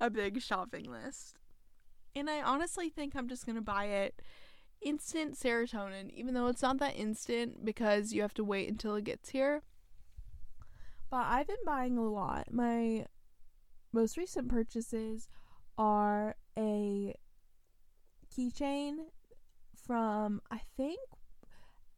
a 0.00 0.10
big 0.10 0.40
shopping 0.40 0.90
list. 0.90 1.38
And 2.14 2.28
I 2.28 2.42
honestly 2.42 2.90
think 2.90 3.14
I'm 3.16 3.28
just 3.28 3.46
going 3.46 3.56
to 3.56 3.62
buy 3.62 3.86
it 3.86 4.20
instant 4.82 5.34
serotonin, 5.34 6.10
even 6.10 6.34
though 6.34 6.48
it's 6.48 6.62
not 6.62 6.78
that 6.78 6.96
instant 6.96 7.64
because 7.64 8.12
you 8.12 8.22
have 8.22 8.34
to 8.34 8.44
wait 8.44 8.68
until 8.68 8.94
it 8.96 9.04
gets 9.04 9.30
here. 9.30 9.62
But 11.10 11.26
I've 11.26 11.46
been 11.46 11.56
buying 11.64 11.98
a 11.98 12.08
lot. 12.08 12.52
My 12.52 13.06
most 13.92 14.16
recent 14.16 14.48
purchases 14.48 15.28
are 15.78 16.36
a 16.58 17.14
keychain 18.34 18.94
from 19.92 20.40
I 20.50 20.62
think 20.74 21.00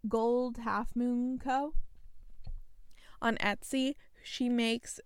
Gold 0.09 0.57
Half 0.57 0.97
Moon 0.97 1.39
Co. 1.39 1.75
On 3.23 3.37
Etsy, 3.37 3.95
she 4.21 4.49
makes 4.49 4.99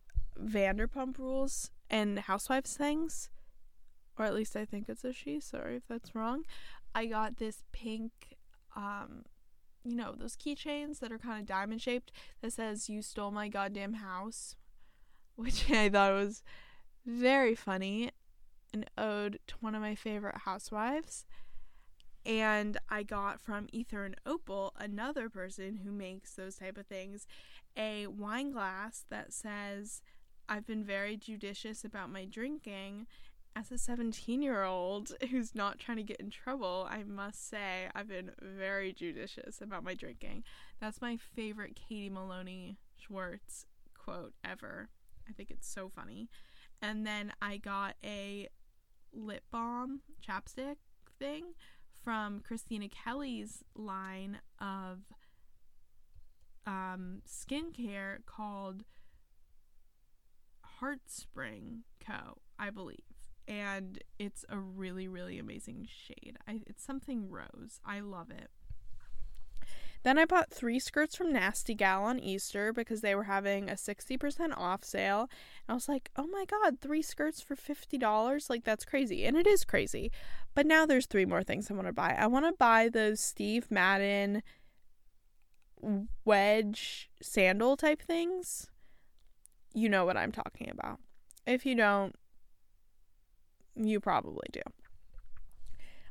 Vanderpump 0.42 1.18
Rules 1.18 1.70
and 1.90 2.18
Housewives 2.20 2.78
things, 2.78 3.28
or 4.18 4.24
at 4.24 4.34
least 4.34 4.56
I 4.56 4.64
think 4.64 4.88
it's 4.88 5.04
a 5.04 5.12
she. 5.12 5.38
Sorry 5.38 5.76
if 5.76 5.82
that's 5.86 6.14
wrong. 6.14 6.44
I 6.94 7.04
got 7.04 7.36
this 7.36 7.62
pink, 7.72 8.38
um, 8.74 9.26
you 9.84 9.94
know, 9.94 10.14
those 10.18 10.34
keychains 10.34 11.00
that 11.00 11.12
are 11.12 11.18
kind 11.18 11.42
of 11.42 11.46
diamond 11.46 11.82
shaped 11.82 12.10
that 12.40 12.54
says 12.54 12.88
"You 12.88 13.02
stole 13.02 13.30
my 13.30 13.48
goddamn 13.48 13.94
house," 13.94 14.56
which 15.36 15.70
I 15.70 15.90
thought 15.90 16.14
was 16.14 16.42
very 17.04 17.54
funny, 17.54 18.12
an 18.72 18.86
ode 18.96 19.40
to 19.48 19.56
one 19.60 19.74
of 19.74 19.82
my 19.82 19.94
favorite 19.94 20.38
housewives. 20.46 21.26
And 22.28 22.76
I 22.90 23.04
got 23.04 23.40
from 23.40 23.68
Ether 23.72 24.04
and 24.04 24.14
Opal, 24.26 24.74
another 24.78 25.30
person 25.30 25.78
who 25.82 25.90
makes 25.90 26.34
those 26.34 26.56
type 26.56 26.76
of 26.76 26.86
things, 26.86 27.26
a 27.74 28.06
wine 28.06 28.50
glass 28.50 29.06
that 29.08 29.32
says, 29.32 30.02
I've 30.46 30.66
been 30.66 30.84
very 30.84 31.16
judicious 31.16 31.84
about 31.84 32.12
my 32.12 32.26
drinking. 32.26 33.06
As 33.56 33.72
a 33.72 33.78
17 33.78 34.42
year 34.42 34.62
old 34.64 35.12
who's 35.30 35.54
not 35.54 35.78
trying 35.78 35.96
to 35.96 36.02
get 36.02 36.20
in 36.20 36.28
trouble, 36.28 36.86
I 36.90 37.02
must 37.02 37.48
say 37.48 37.88
I've 37.94 38.08
been 38.08 38.32
very 38.42 38.92
judicious 38.92 39.62
about 39.62 39.82
my 39.82 39.94
drinking. 39.94 40.44
That's 40.82 41.00
my 41.00 41.16
favorite 41.16 41.76
Katie 41.76 42.10
Maloney 42.10 42.76
Schwartz 42.98 43.64
quote 43.94 44.34
ever. 44.44 44.90
I 45.26 45.32
think 45.32 45.50
it's 45.50 45.66
so 45.66 45.88
funny. 45.88 46.28
And 46.82 47.06
then 47.06 47.32
I 47.40 47.56
got 47.56 47.94
a 48.04 48.48
lip 49.14 49.44
balm 49.50 50.00
chapstick 50.22 50.76
thing 51.18 51.54
from 52.08 52.40
Christina 52.40 52.88
Kelly's 52.88 53.62
line 53.74 54.38
of 54.62 55.00
um, 56.66 57.20
skincare 57.28 58.24
called 58.24 58.84
Heartspring 60.80 61.80
Co., 62.00 62.38
I 62.58 62.70
believe. 62.70 62.96
And 63.46 64.02
it's 64.18 64.46
a 64.48 64.56
really, 64.56 65.06
really 65.06 65.38
amazing 65.38 65.86
shade. 65.86 66.38
I, 66.48 66.62
it's 66.66 66.82
something 66.82 67.28
rose. 67.28 67.78
I 67.84 68.00
love 68.00 68.30
it. 68.30 68.48
Then 70.02 70.18
I 70.18 70.24
bought 70.24 70.50
three 70.50 70.78
skirts 70.78 71.16
from 71.16 71.32
Nasty 71.32 71.74
Gal 71.74 72.04
on 72.04 72.18
Easter 72.18 72.72
because 72.72 73.00
they 73.00 73.14
were 73.14 73.24
having 73.24 73.68
a 73.68 73.74
60% 73.74 74.56
off 74.56 74.84
sale. 74.84 75.22
And 75.22 75.28
I 75.70 75.74
was 75.74 75.88
like, 75.88 76.10
oh 76.16 76.26
my 76.26 76.44
god, 76.44 76.80
three 76.80 77.02
skirts 77.02 77.40
for 77.40 77.56
$50? 77.56 78.50
Like, 78.50 78.64
that's 78.64 78.84
crazy. 78.84 79.24
And 79.24 79.36
it 79.36 79.46
is 79.46 79.64
crazy. 79.64 80.10
But 80.54 80.66
now 80.66 80.86
there's 80.86 81.06
three 81.06 81.26
more 81.26 81.42
things 81.42 81.70
I 81.70 81.74
want 81.74 81.88
to 81.88 81.92
buy. 81.92 82.14
I 82.18 82.26
want 82.26 82.46
to 82.46 82.52
buy 82.52 82.88
those 82.88 83.20
Steve 83.20 83.70
Madden 83.70 84.42
wedge 86.24 87.10
sandal 87.20 87.76
type 87.76 88.02
things. 88.02 88.68
You 89.74 89.88
know 89.88 90.04
what 90.04 90.16
I'm 90.16 90.32
talking 90.32 90.70
about. 90.70 90.98
If 91.46 91.64
you 91.66 91.74
don't, 91.74 92.14
you 93.74 94.00
probably 94.00 94.48
do. 94.52 94.62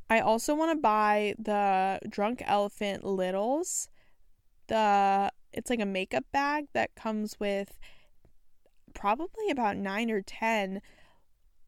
I 0.09 0.19
also 0.19 0.55
want 0.55 0.71
to 0.71 0.81
buy 0.81 1.35
the 1.37 1.99
Drunk 2.09 2.41
Elephant 2.45 3.03
Littles. 3.03 3.89
The 4.67 5.31
it's 5.53 5.69
like 5.69 5.81
a 5.81 5.85
makeup 5.85 6.25
bag 6.31 6.65
that 6.73 6.95
comes 6.95 7.39
with 7.39 7.79
probably 8.93 9.49
about 9.49 9.77
9 9.77 10.11
or 10.11 10.21
10 10.21 10.81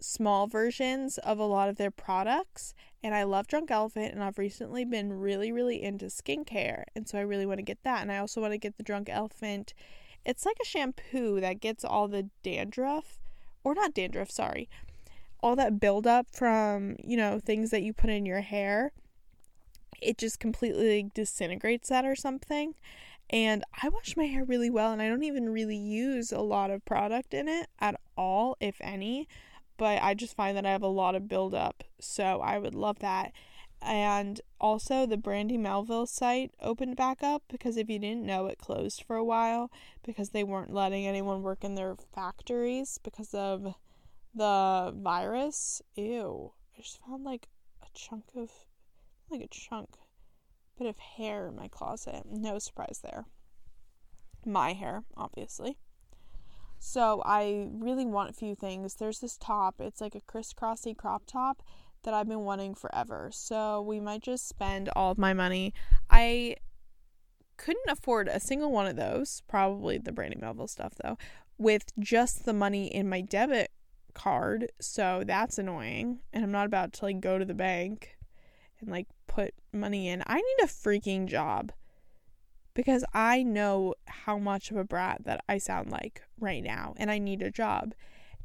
small 0.01 0.48
versions 0.48 1.17
of 1.19 1.39
a 1.39 1.46
lot 1.46 1.69
of 1.69 1.75
their 1.75 1.91
products 1.91 2.74
and 3.03 3.13
I 3.13 3.24
love 3.24 3.48
Drunk 3.48 3.69
Elephant 3.69 4.13
and 4.13 4.24
I've 4.24 4.38
recently 4.38 4.86
been 4.86 5.12
really 5.13 5.51
really 5.51 5.81
into 5.81 6.05
skincare 6.05 6.84
and 6.96 7.08
so 7.08 7.17
I 7.17 7.22
really 7.22 7.46
want 7.46 7.58
to 7.60 7.63
get 7.63 7.84
that 7.84 8.01
and 8.01 8.12
I 8.12 8.17
also 8.17 8.39
want 8.39 8.53
to 8.53 8.58
get 8.58 8.77
the 8.77 8.84
Drunk 8.84 9.10
Elephant 9.10 9.74
it's 10.25 10.46
like 10.46 10.58
a 10.62 10.65
shampoo 10.65 11.39
that 11.41 11.60
gets 11.60 11.84
all 11.84 12.08
the 12.08 12.29
dandruff 12.43 13.19
or 13.63 13.75
not 13.75 13.93
dandruff 13.93 14.31
sorry 14.31 14.69
all 15.41 15.55
that 15.55 15.79
buildup 15.79 16.27
from, 16.31 16.96
you 17.03 17.17
know, 17.17 17.39
things 17.39 17.72
that 17.72 17.81
you 17.81 17.93
put 17.93 18.10
in 18.10 18.25
your 18.25 18.41
hair, 18.41 18.91
it 20.01 20.17
just 20.17 20.39
completely 20.39 21.12
disintegrates 21.13 21.89
that 21.89 22.05
or 22.05 22.15
something. 22.15 22.75
And 23.29 23.63
I 23.81 23.89
wash 23.89 24.17
my 24.17 24.25
hair 24.25 24.43
really 24.43 24.69
well, 24.69 24.91
and 24.91 25.01
I 25.01 25.08
don't 25.08 25.24
even 25.24 25.50
really 25.50 25.77
use 25.77 26.31
a 26.31 26.39
lot 26.39 26.72
of 26.72 26.84
product 26.86 27.34
in 27.34 27.48
it 27.48 27.67
at 27.79 28.00
all, 28.17 28.58
if 28.60 28.77
any. 28.81 29.27
But 29.77 30.01
I 30.01 30.13
just 30.13 30.36
find 30.36 30.58
that 30.58 30.65
I 30.65 30.72
have 30.72 30.81
a 30.81 30.88
lot 30.88 31.15
of 31.15 31.27
buildup, 31.27 31.84
so 32.00 32.41
I 32.41 32.58
would 32.58 32.75
love 32.75 33.00
that. 33.00 33.31
And 33.81 34.41
also, 34.60 35.05
the 35.05 35.15
Brandy 35.15 35.58
Melville 35.58 36.05
site 36.05 36.51
opened 36.60 36.98
back 36.98 37.24
up 37.24 37.43
because 37.48 37.77
if 37.77 37.89
you 37.89 37.98
didn't 37.98 38.25
know, 38.25 38.48
it 38.48 38.58
closed 38.58 39.03
for 39.03 39.15
a 39.15 39.24
while 39.24 39.72
because 40.03 40.31
they 40.31 40.43
weren't 40.43 40.74
letting 40.74 41.08
anyone 41.08 41.43
work 41.43 41.63
in 41.63 41.75
their 41.75 41.96
factories 42.13 43.00
because 43.03 43.34
of 43.34 43.75
the 44.39 44.93
virus. 44.96 45.81
Ew. 45.96 46.53
I 46.75 46.81
just 46.81 47.00
found 47.05 47.24
like 47.25 47.50
a 47.84 47.88
chunk 47.93 48.24
of, 48.36 48.50
like 49.29 49.41
a 49.41 49.48
chunk, 49.48 49.89
bit 50.77 50.88
of 50.88 50.98
hair 50.98 51.48
in 51.48 51.55
my 51.55 51.67
closet. 51.67 52.24
No 52.25 52.58
surprise 52.58 53.01
there. 53.03 53.25
My 54.46 54.72
hair, 54.74 55.03
obviously. 55.17 55.77
So 56.79 57.22
I 57.25 57.67
really 57.69 58.05
want 58.05 58.29
a 58.29 58.34
few 58.34 58.55
things. 58.55 58.96
There's 58.96 59.19
this 59.19 59.38
top. 59.38 59.81
It's 59.81 60.00
like 60.00 60.15
a 60.15 60.22
crisscrossy 60.22 60.96
crop 60.96 61.24
top 61.27 61.62
that 62.03 62.13
I've 62.13 62.29
been 62.29 62.46
wanting 62.46 62.75
forever. 62.75 63.29
So 63.34 63.81
we 63.81 64.00
might 64.00 64.22
just 64.22 64.48
spend 64.48 64.88
all 64.96 65.12
of 65.12 65.17
my 65.17 65.34
money. 65.34 65.74
I 66.10 66.55
couldn't 67.58 67.89
afford 67.89 68.29
a 68.29 68.39
single 68.39 68.72
one 68.72 68.88
of 68.88 68.96
those, 68.96 69.43
probably 69.50 69.98
the 69.98 70.13
Brandy 70.13 70.38
Melville 70.39 70.69
stuff 70.69 70.93
though, 71.03 71.17
with 71.58 71.91
just 72.00 72.46
the 72.46 72.53
money 72.53 72.88
in 72.88 73.10
my 73.10 73.19
debit 73.19 73.72
card, 74.13 74.72
so 74.80 75.24
that's 75.25 75.58
annoying. 75.58 76.20
And 76.34 76.44
I'm 76.44 76.51
not 76.51 76.66
about 76.66 76.94
to 76.94 77.06
like 77.06 77.20
go 77.20 77.38
to 77.38 77.46
the 77.46 77.54
bank 77.54 78.18
and 78.80 78.89
like 78.89 79.08
put 79.28 79.54
money 79.74 80.08
in. 80.08 80.24
I 80.25 80.36
need 80.36 80.63
a 80.63 80.68
freaking 80.68 81.25
job 81.28 81.72
because 82.74 83.04
I 83.13 83.44
know 83.44 83.96
how 84.06 84.38
much 84.38 84.72
of 84.72 84.78
a 84.78 84.84
brat 84.84 85.24
that 85.25 85.44
I 85.50 85.58
sound 85.58 85.92
like 85.92 86.22
right 86.39 86.63
now 86.63 86.94
and 86.98 87.12
I 87.12 87.18
need 87.18 87.42
a 87.42 87.51
job. 87.51 87.94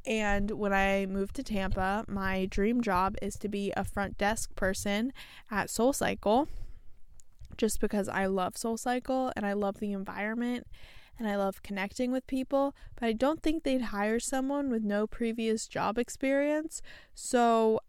And 0.06 0.50
when 0.50 0.73
I 0.73 1.06
move 1.06 1.33
to 1.35 1.42
Tampa, 1.42 2.04
my 2.09 2.47
dream 2.47 2.83
job 2.83 3.16
is 3.23 3.37
to 3.37 3.49
be 3.49 3.73
a 3.76 3.85
front 3.85 4.18
desk 4.18 4.54
person 4.54 5.12
at 5.50 5.71
Soul 5.71 5.92
Cycle. 5.92 6.49
just 7.56 7.80
because 7.80 8.09
I 8.09 8.26
love 8.26 8.56
Soul 8.56 8.76
Cycle 8.76 9.33
and 9.37 9.47
I 9.47 9.52
love 9.52 9.78
the 9.78 9.92
environment 9.92 10.66
and 11.18 11.28
I 11.28 11.37
love 11.37 11.62
connecting 11.62 12.11
with 12.11 12.26
people, 12.26 12.75
but 12.97 13.06
I 13.06 13.12
don't 13.12 13.42
think 13.42 13.62
they'd 13.62 13.83
hire 13.83 14.18
someone 14.18 14.71
with 14.71 14.83
no 14.83 15.06
previous 15.06 15.68
job 15.68 15.99
experience. 15.99 16.83
So 17.14 17.80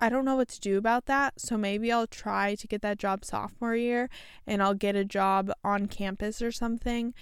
I 0.00 0.08
don't 0.08 0.24
know 0.24 0.36
what 0.36 0.48
to 0.48 0.60
do 0.60 0.78
about 0.78 1.06
that. 1.06 1.40
So 1.40 1.58
maybe 1.58 1.92
I'll 1.92 2.06
try 2.06 2.54
to 2.54 2.66
get 2.66 2.82
that 2.82 2.98
job 2.98 3.24
sophomore 3.24 3.76
year 3.76 4.08
and 4.46 4.62
I'll 4.62 4.74
get 4.74 4.96
a 4.96 5.04
job 5.04 5.52
on 5.62 5.86
campus 5.86 6.40
or 6.40 6.50
something 6.50 7.12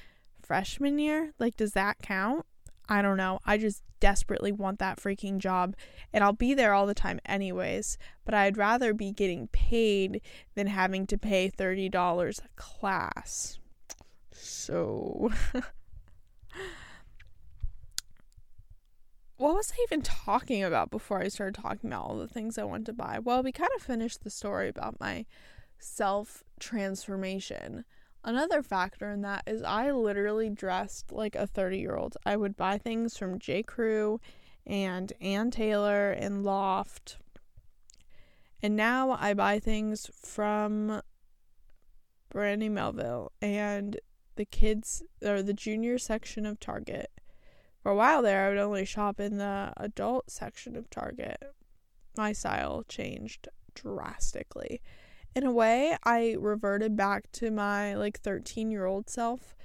freshman 0.43 0.99
year. 0.99 1.33
Like, 1.39 1.57
does 1.57 1.73
that 1.73 1.99
count? 2.03 2.47
I 2.89 3.03
don't 3.03 3.17
know. 3.17 3.41
I 3.45 3.59
just 3.59 3.83
desperately 4.01 4.53
want 4.53 4.79
that 4.79 4.99
freaking 4.99 5.39
job 5.39 5.75
and 6.13 6.23
I'll 6.23 6.33
be 6.33 6.55
there 6.55 6.73
all 6.73 6.87
the 6.87 6.95
time 6.95 7.21
anyways, 7.27 7.99
but 8.25 8.33
I'd 8.33 8.57
rather 8.57 8.95
be 8.95 9.13
getting 9.13 9.49
paid 9.49 10.23
than 10.55 10.69
having 10.69 11.07
to 11.09 11.19
pay 11.19 11.51
$30 11.51 12.39
a 12.39 12.49
class. 12.57 13.59
So 14.41 15.31
What 19.39 19.55
was 19.55 19.73
I 19.73 19.85
even 19.85 20.03
talking 20.03 20.65
about 20.65 20.91
before 20.91 21.21
I 21.21 21.29
started 21.29 21.55
talking 21.63 21.91
about 21.91 22.05
all 22.05 22.19
the 22.19 22.27
things 22.27 22.59
I 22.59 22.65
want 22.65 22.87
to 22.87 22.93
buy? 22.93 23.21
Well, 23.23 23.45
we 23.45 23.53
kind 23.53 23.71
of 23.77 23.83
finished 23.83 24.25
the 24.25 24.31
story 24.31 24.69
about 24.69 24.99
my 24.99 25.27
self 25.79 26.43
transformation. 26.59 27.85
Another 28.25 28.65
factor 28.65 29.09
in 29.13 29.23
that 29.23 29.45
is 29.47 29.63
I 29.63 29.93
literally 29.93 30.51
dressed 30.51 31.13
like 31.13 31.37
a 31.37 31.47
30 31.47 31.79
year 31.79 31.95
old. 31.95 32.17
I 32.27 32.37
would 32.37 32.57
buy 32.57 32.79
things 32.79 33.17
from 33.17 33.39
J. 33.39 33.63
Crew 33.63 34.21
and 34.67 35.13
Ann 35.21 35.53
Taylor 35.53 36.11
and 36.11 36.43
Loft. 36.43 37.19
And 38.61 38.75
now 38.75 39.17
I 39.21 39.35
buy 39.35 39.61
things 39.61 40.11
from 40.13 41.01
Brandy 42.31 42.69
Melville 42.69 43.31
and 43.41 44.01
the 44.39 44.47
kids 44.47 45.03
or 45.23 45.43
the 45.43 45.53
junior 45.53 45.99
section 45.99 46.47
of 46.47 46.59
Target. 46.59 47.11
For 47.83 47.93
a 47.93 47.95
while 47.95 48.23
there, 48.23 48.47
I 48.47 48.49
would 48.49 48.59
only 48.59 48.87
shop 48.87 49.21
in 49.21 49.37
the 49.37 49.75
adult 49.77 50.31
section 50.31 50.75
of 50.75 50.89
Target. 50.89 51.43
My 52.17 52.33
style 52.33 52.85
changed 52.89 53.49
drastically 53.75 54.81
in 55.35 55.45
a 55.45 55.53
way, 55.53 55.97
I 56.03 56.37
reverted 56.39 56.97
back 56.97 57.31
to 57.33 57.51
my 57.51 57.95
like 57.95 58.21
13 58.21 58.71
year 58.71 58.87
old 58.87 59.09
self, 59.09 59.57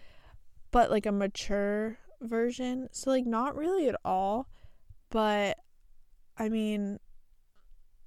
but 0.72 0.92
like 0.92 1.06
a 1.06 1.12
mature 1.12 1.98
version. 2.22 2.90
So, 2.92 3.10
like, 3.10 3.26
not 3.26 3.56
really 3.56 3.88
at 3.88 3.96
all, 4.06 4.48
but 5.10 5.58
I 6.38 6.50
mean, 6.50 7.00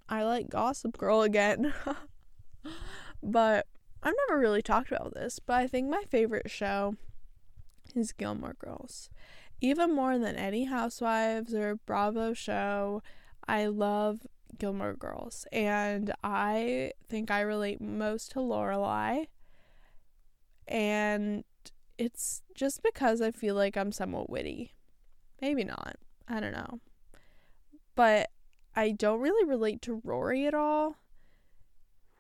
I 0.09 0.23
like 0.23 0.49
Gossip 0.49 0.97
Girl 0.97 1.23
again. 1.23 1.75
but 3.23 3.67
I've 4.07 4.15
never 4.29 4.39
really 4.39 4.63
talked 4.63 4.93
about 4.93 5.15
this, 5.15 5.41
but 5.41 5.55
I 5.55 5.67
think 5.67 5.91
my 5.91 6.05
favorite 6.09 6.49
show 6.49 6.95
is 7.93 8.13
Gilmore 8.13 8.55
Girls. 8.57 9.11
Even 9.61 9.93
more 9.93 10.17
than 10.17 10.37
any 10.37 10.67
Housewives 10.67 11.53
or 11.53 11.81
Bravo 11.87 12.33
show, 12.33 13.03
I 13.49 13.67
love 13.67 14.21
Gilmore 14.57 14.95
Girls, 14.95 15.45
and 15.51 16.13
I 16.23 16.93
think 17.09 17.33
I 17.33 17.41
relate 17.41 17.81
most 17.81 18.31
to 18.33 18.39
Lorelai. 18.39 19.27
And 20.69 21.43
it's 21.99 22.43
just 22.55 22.85
because 22.85 23.21
I 23.21 23.33
feel 23.33 23.57
like 23.57 23.77
I'm 23.77 23.91
somewhat 23.91 24.31
witty. 24.31 24.77
Maybe 25.43 25.65
not. 25.65 25.97
I 26.29 26.39
don't 26.39 26.53
know. 26.53 26.79
But 27.97 28.31
I 28.77 28.93
don't 28.93 29.19
really 29.19 29.49
relate 29.49 29.83
to 29.83 30.01
Rory 30.05 30.47
at 30.47 30.55
all. 30.55 30.95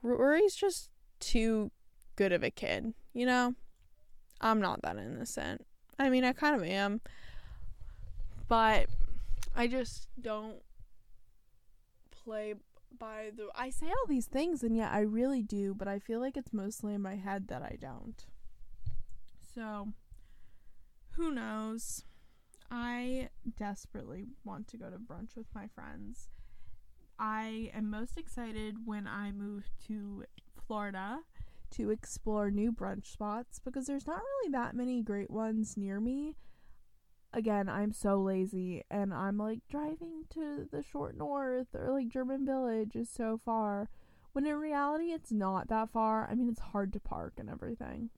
Rory's 0.02 0.57
just 0.57 0.90
too 1.21 1.71
good 2.17 2.33
of 2.33 2.43
a 2.43 2.51
kid, 2.51 2.95
you 3.13 3.27
know? 3.27 3.55
I'm 4.41 4.61
not 4.61 4.83
that 4.83 4.97
innocent. 4.97 5.67
I 5.99 6.11
mean, 6.11 6.25
I 6.25 6.33
kind 6.33 6.57
of 6.57 6.63
am. 6.63 7.01
But 8.49 8.87
I 9.55 9.67
just 9.67 10.09
don't 10.21 10.57
play 12.11 12.55
by 12.99 13.31
the 13.37 13.49
I 13.55 13.71
say 13.71 13.87
all 13.87 14.07
these 14.09 14.27
things 14.27 14.63
and 14.63 14.77
yet 14.77 14.93
I 14.93 15.01
really 15.01 15.43
do, 15.43 15.75
but 15.75 15.89
I 15.89 15.99
feel 15.99 16.21
like 16.21 16.37
it's 16.37 16.53
mostly 16.53 16.95
in 16.95 17.03
my 17.03 17.17
head 17.17 17.49
that 17.49 17.63
I 17.63 17.77
don't. 17.81 18.25
So 19.55 19.89
who 21.13 21.31
knows? 21.31 22.05
I 22.71 23.29
desperately 23.57 24.26
want 24.45 24.69
to 24.69 24.76
go 24.76 24.91
to 24.91 24.99
brunch 24.99 25.37
with 25.37 25.47
my 25.55 25.69
friends. 25.69 26.29
I 27.19 27.71
am 27.75 27.91
most 27.91 28.19
excited 28.19 28.79
when 28.85 29.07
I 29.07 29.33
move 29.33 29.65
to 29.87 30.25
Florida 30.67 31.21
to 31.73 31.91
explore 31.91 32.50
new 32.50 32.73
brunch 32.73 33.07
spots 33.07 33.59
because 33.59 33.87
there's 33.87 34.07
not 34.07 34.21
really 34.23 34.52
that 34.52 34.75
many 34.75 35.02
great 35.02 35.31
ones 35.31 35.76
near 35.76 36.00
me 36.00 36.35
again, 37.37 37.69
I'm 37.69 37.93
so 37.93 38.19
lazy 38.21 38.83
and 38.91 39.13
I'm 39.13 39.37
like 39.37 39.61
driving 39.69 40.25
to 40.31 40.67
the 40.73 40.83
short 40.83 41.17
north 41.17 41.69
or 41.75 41.91
like 41.93 42.09
German 42.09 42.47
village 42.47 42.97
is 42.97 43.11
so 43.11 43.39
far. 43.45 43.91
When 44.33 44.47
in 44.47 44.57
reality, 44.57 45.13
it's 45.13 45.33
not 45.33 45.69
that 45.69 45.91
far. 45.91 46.29
I 46.31 46.35
mean, 46.35 46.49
it's 46.49 46.61
hard 46.61 46.93
to 46.95 47.00
park 47.00 47.35
and 47.39 47.49
everything. 47.49 48.11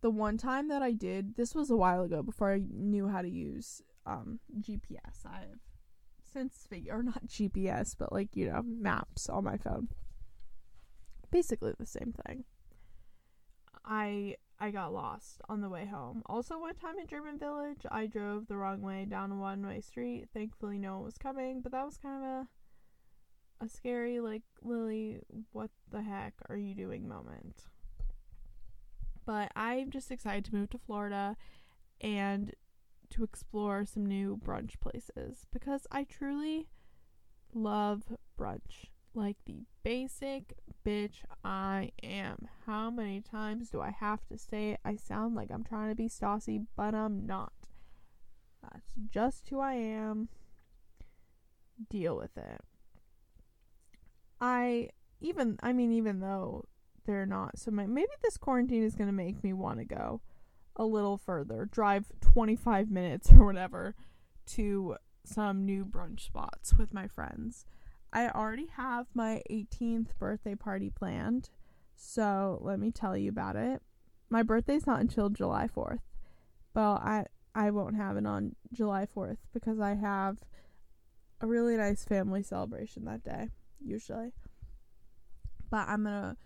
The 0.00 0.10
one 0.10 0.36
time 0.36 0.68
that 0.68 0.82
I 0.82 0.92
did, 0.92 1.36
this 1.36 1.54
was 1.54 1.70
a 1.70 1.76
while 1.76 2.02
ago 2.02 2.22
before 2.22 2.52
I 2.52 2.62
knew 2.68 3.08
how 3.08 3.22
to 3.22 3.30
use 3.30 3.82
um, 4.06 4.40
GPS. 4.60 5.24
I've 5.24 5.60
since 6.32 6.66
figured, 6.68 6.94
or 6.94 7.02
not 7.02 7.26
GPS, 7.26 7.94
but 7.96 8.12
like, 8.12 8.34
you 8.34 8.50
know, 8.50 8.62
maps 8.64 9.28
on 9.28 9.44
my 9.44 9.56
phone. 9.56 9.88
Basically 11.32 11.72
the 11.76 11.86
same 11.86 12.14
thing. 12.26 12.44
I 13.84 14.36
I 14.60 14.70
got 14.70 14.94
lost 14.94 15.40
on 15.48 15.60
the 15.60 15.68
way 15.68 15.86
home. 15.86 16.22
Also, 16.26 16.56
one 16.56 16.76
time 16.76 16.96
in 17.00 17.08
German 17.08 17.36
Village, 17.36 17.84
I 17.90 18.06
drove 18.06 18.46
the 18.46 18.56
wrong 18.56 18.80
way 18.80 19.04
down 19.04 19.32
a 19.32 19.34
one 19.34 19.66
way 19.66 19.80
street. 19.80 20.28
Thankfully, 20.32 20.78
no 20.78 20.94
one 20.96 21.04
was 21.04 21.18
coming, 21.18 21.62
but 21.62 21.72
that 21.72 21.84
was 21.84 21.96
kind 21.96 22.22
of 22.22 22.30
a, 22.30 23.64
a 23.64 23.68
scary, 23.68 24.20
like, 24.20 24.42
Lily, 24.62 25.18
what 25.50 25.70
the 25.90 26.02
heck 26.02 26.34
are 26.48 26.56
you 26.56 26.76
doing 26.76 27.08
moment. 27.08 27.64
But 29.26 29.50
I'm 29.56 29.90
just 29.90 30.12
excited 30.12 30.44
to 30.44 30.54
move 30.54 30.70
to 30.70 30.78
Florida 30.78 31.36
and 32.00 32.54
to 33.10 33.24
explore 33.24 33.84
some 33.84 34.06
new 34.06 34.36
brunch 34.36 34.78
places 34.80 35.46
because 35.52 35.88
I 35.90 36.04
truly 36.04 36.68
love 37.52 38.16
brunch 38.38 38.91
like 39.14 39.36
the 39.46 39.62
basic 39.82 40.54
bitch 40.86 41.24
I 41.44 41.92
am. 42.02 42.48
How 42.66 42.90
many 42.90 43.20
times 43.20 43.70
do 43.70 43.80
I 43.80 43.90
have 43.90 44.26
to 44.26 44.38
say 44.38 44.70
it? 44.70 44.80
I 44.84 44.96
sound 44.96 45.34
like 45.34 45.50
I'm 45.50 45.64
trying 45.64 45.90
to 45.90 45.94
be 45.94 46.08
saucy, 46.08 46.60
but 46.76 46.94
I'm 46.94 47.26
not. 47.26 47.52
That's 48.62 48.94
just 49.10 49.48
who 49.48 49.60
I 49.60 49.74
am. 49.74 50.28
Deal 51.90 52.16
with 52.16 52.36
it. 52.36 52.60
I 54.40 54.90
even 55.20 55.58
I 55.62 55.72
mean 55.72 55.92
even 55.92 56.20
though 56.20 56.66
they're 57.06 57.26
not 57.26 57.58
so 57.58 57.70
my, 57.70 57.86
maybe 57.86 58.10
this 58.22 58.36
quarantine 58.36 58.82
is 58.82 58.94
going 58.94 59.08
to 59.08 59.12
make 59.12 59.42
me 59.42 59.52
want 59.52 59.78
to 59.78 59.84
go 59.84 60.20
a 60.76 60.84
little 60.84 61.18
further, 61.18 61.68
drive 61.70 62.06
25 62.20 62.90
minutes 62.90 63.30
or 63.38 63.44
whatever 63.44 63.94
to 64.46 64.96
some 65.24 65.64
new 65.64 65.84
brunch 65.84 66.20
spots 66.20 66.74
with 66.74 66.92
my 66.92 67.06
friends. 67.06 67.66
I 68.12 68.28
already 68.28 68.66
have 68.76 69.06
my 69.14 69.42
18th 69.50 70.08
birthday 70.18 70.54
party 70.54 70.90
planned. 70.90 71.50
So 71.96 72.58
let 72.62 72.78
me 72.78 72.90
tell 72.90 73.16
you 73.16 73.30
about 73.30 73.56
it. 73.56 73.82
My 74.28 74.42
birthday's 74.42 74.86
not 74.86 75.00
until 75.00 75.30
July 75.30 75.68
4th. 75.68 76.00
Well, 76.74 77.00
I 77.02 77.26
I 77.54 77.70
won't 77.70 77.96
have 77.96 78.16
it 78.16 78.26
on 78.26 78.56
July 78.72 79.06
4th 79.06 79.36
because 79.52 79.78
I 79.78 79.94
have 79.94 80.38
a 81.40 81.46
really 81.46 81.76
nice 81.76 82.04
family 82.04 82.42
celebration 82.42 83.04
that 83.04 83.22
day, 83.22 83.50
usually. 83.78 84.32
But 85.70 85.88
I'm 85.88 86.04
to 86.04 86.36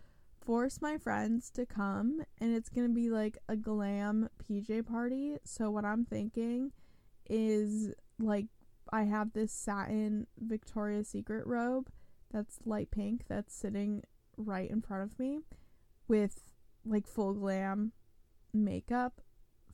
force 0.44 0.80
my 0.80 0.96
friends 0.96 1.50
to 1.50 1.66
come 1.66 2.22
and 2.40 2.54
it's 2.54 2.70
to 2.70 2.88
be 2.88 3.10
like 3.10 3.38
a 3.48 3.56
glam 3.56 4.28
PJ 4.42 4.86
party. 4.86 5.36
So 5.44 5.70
what 5.70 5.84
I'm 5.84 6.04
thinking 6.04 6.72
is 7.28 7.92
like 8.18 8.46
I 8.90 9.04
have 9.04 9.32
this 9.32 9.52
satin 9.52 10.26
Victoria's 10.38 11.08
Secret 11.08 11.46
robe 11.46 11.88
that's 12.32 12.58
light 12.64 12.90
pink 12.90 13.22
that's 13.28 13.54
sitting 13.54 14.02
right 14.36 14.70
in 14.70 14.82
front 14.82 15.02
of 15.02 15.18
me 15.18 15.40
with 16.08 16.50
like 16.84 17.06
full 17.06 17.34
glam 17.34 17.92
makeup, 18.52 19.20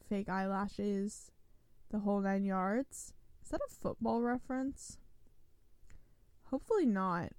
fake 0.09 0.29
eyelashes, 0.29 1.31
the 1.91 2.01
whole 2.01 2.21
nine 2.21 2.45
yards. 2.45 3.13
Is 3.45 3.51
that 3.51 3.61
a 3.67 3.75
football 3.75 4.23
reference? 4.23 4.99
Hopefully 6.45 6.87
not. 6.87 7.33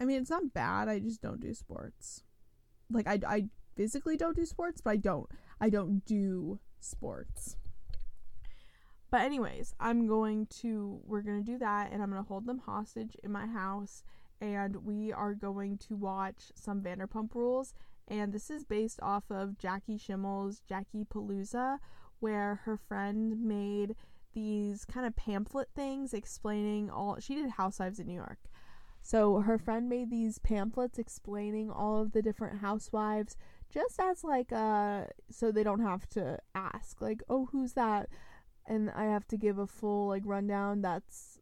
I 0.00 0.04
mean, 0.04 0.20
it's 0.20 0.30
not 0.30 0.52
bad. 0.52 0.88
I 0.88 0.98
just 0.98 1.22
don't 1.22 1.40
do 1.40 1.54
sports. 1.54 2.22
Like 2.90 3.06
I 3.06 3.20
I 3.26 3.48
physically 3.76 4.16
don't 4.16 4.36
do 4.36 4.44
sports, 4.44 4.80
but 4.80 4.90
I 4.90 4.96
don't 4.96 5.28
I 5.60 5.70
don't 5.70 6.04
do 6.04 6.58
sports. 6.80 7.56
But 9.12 9.20
anyways, 9.20 9.74
I'm 9.78 10.06
going 10.06 10.46
to 10.62 11.02
we're 11.04 11.20
going 11.20 11.44
to 11.44 11.52
do 11.52 11.58
that 11.58 11.92
and 11.92 12.02
I'm 12.02 12.10
going 12.10 12.22
to 12.22 12.26
hold 12.26 12.46
them 12.46 12.60
hostage 12.60 13.14
in 13.22 13.30
my 13.30 13.46
house 13.46 14.04
and 14.40 14.86
we 14.86 15.12
are 15.12 15.34
going 15.34 15.76
to 15.88 15.96
watch 15.96 16.50
some 16.54 16.80
Vanderpump 16.80 17.34
Rules. 17.34 17.74
And 18.08 18.32
this 18.32 18.48
is 18.48 18.64
based 18.64 18.98
off 19.02 19.24
of 19.30 19.58
Jackie 19.58 19.98
Schimmel's 19.98 20.62
Jackie 20.66 21.04
Palooza, 21.04 21.78
where 22.20 22.60
her 22.64 22.78
friend 22.78 23.44
made 23.44 23.96
these 24.32 24.86
kind 24.86 25.06
of 25.06 25.14
pamphlet 25.14 25.68
things 25.76 26.14
explaining 26.14 26.88
all. 26.88 27.18
She 27.20 27.34
did 27.34 27.50
Housewives 27.50 28.00
in 28.00 28.06
New 28.06 28.14
York. 28.14 28.38
So 29.02 29.40
her 29.40 29.58
friend 29.58 29.90
made 29.90 30.10
these 30.10 30.38
pamphlets 30.38 30.98
explaining 30.98 31.70
all 31.70 32.00
of 32.00 32.12
the 32.12 32.22
different 32.22 32.60
housewives 32.60 33.36
just 33.68 34.00
as 34.00 34.24
like 34.24 34.52
uh 34.52 35.04
so 35.30 35.50
they 35.50 35.64
don't 35.64 35.80
have 35.80 36.06
to 36.06 36.38
ask 36.54 37.00
like 37.00 37.22
oh 37.28 37.48
who's 37.52 37.72
that 37.72 38.08
and 38.66 38.90
I 38.90 39.04
have 39.04 39.26
to 39.28 39.36
give 39.36 39.58
a 39.58 39.66
full 39.66 40.08
like 40.08 40.22
rundown 40.24 40.82
that's 40.82 41.38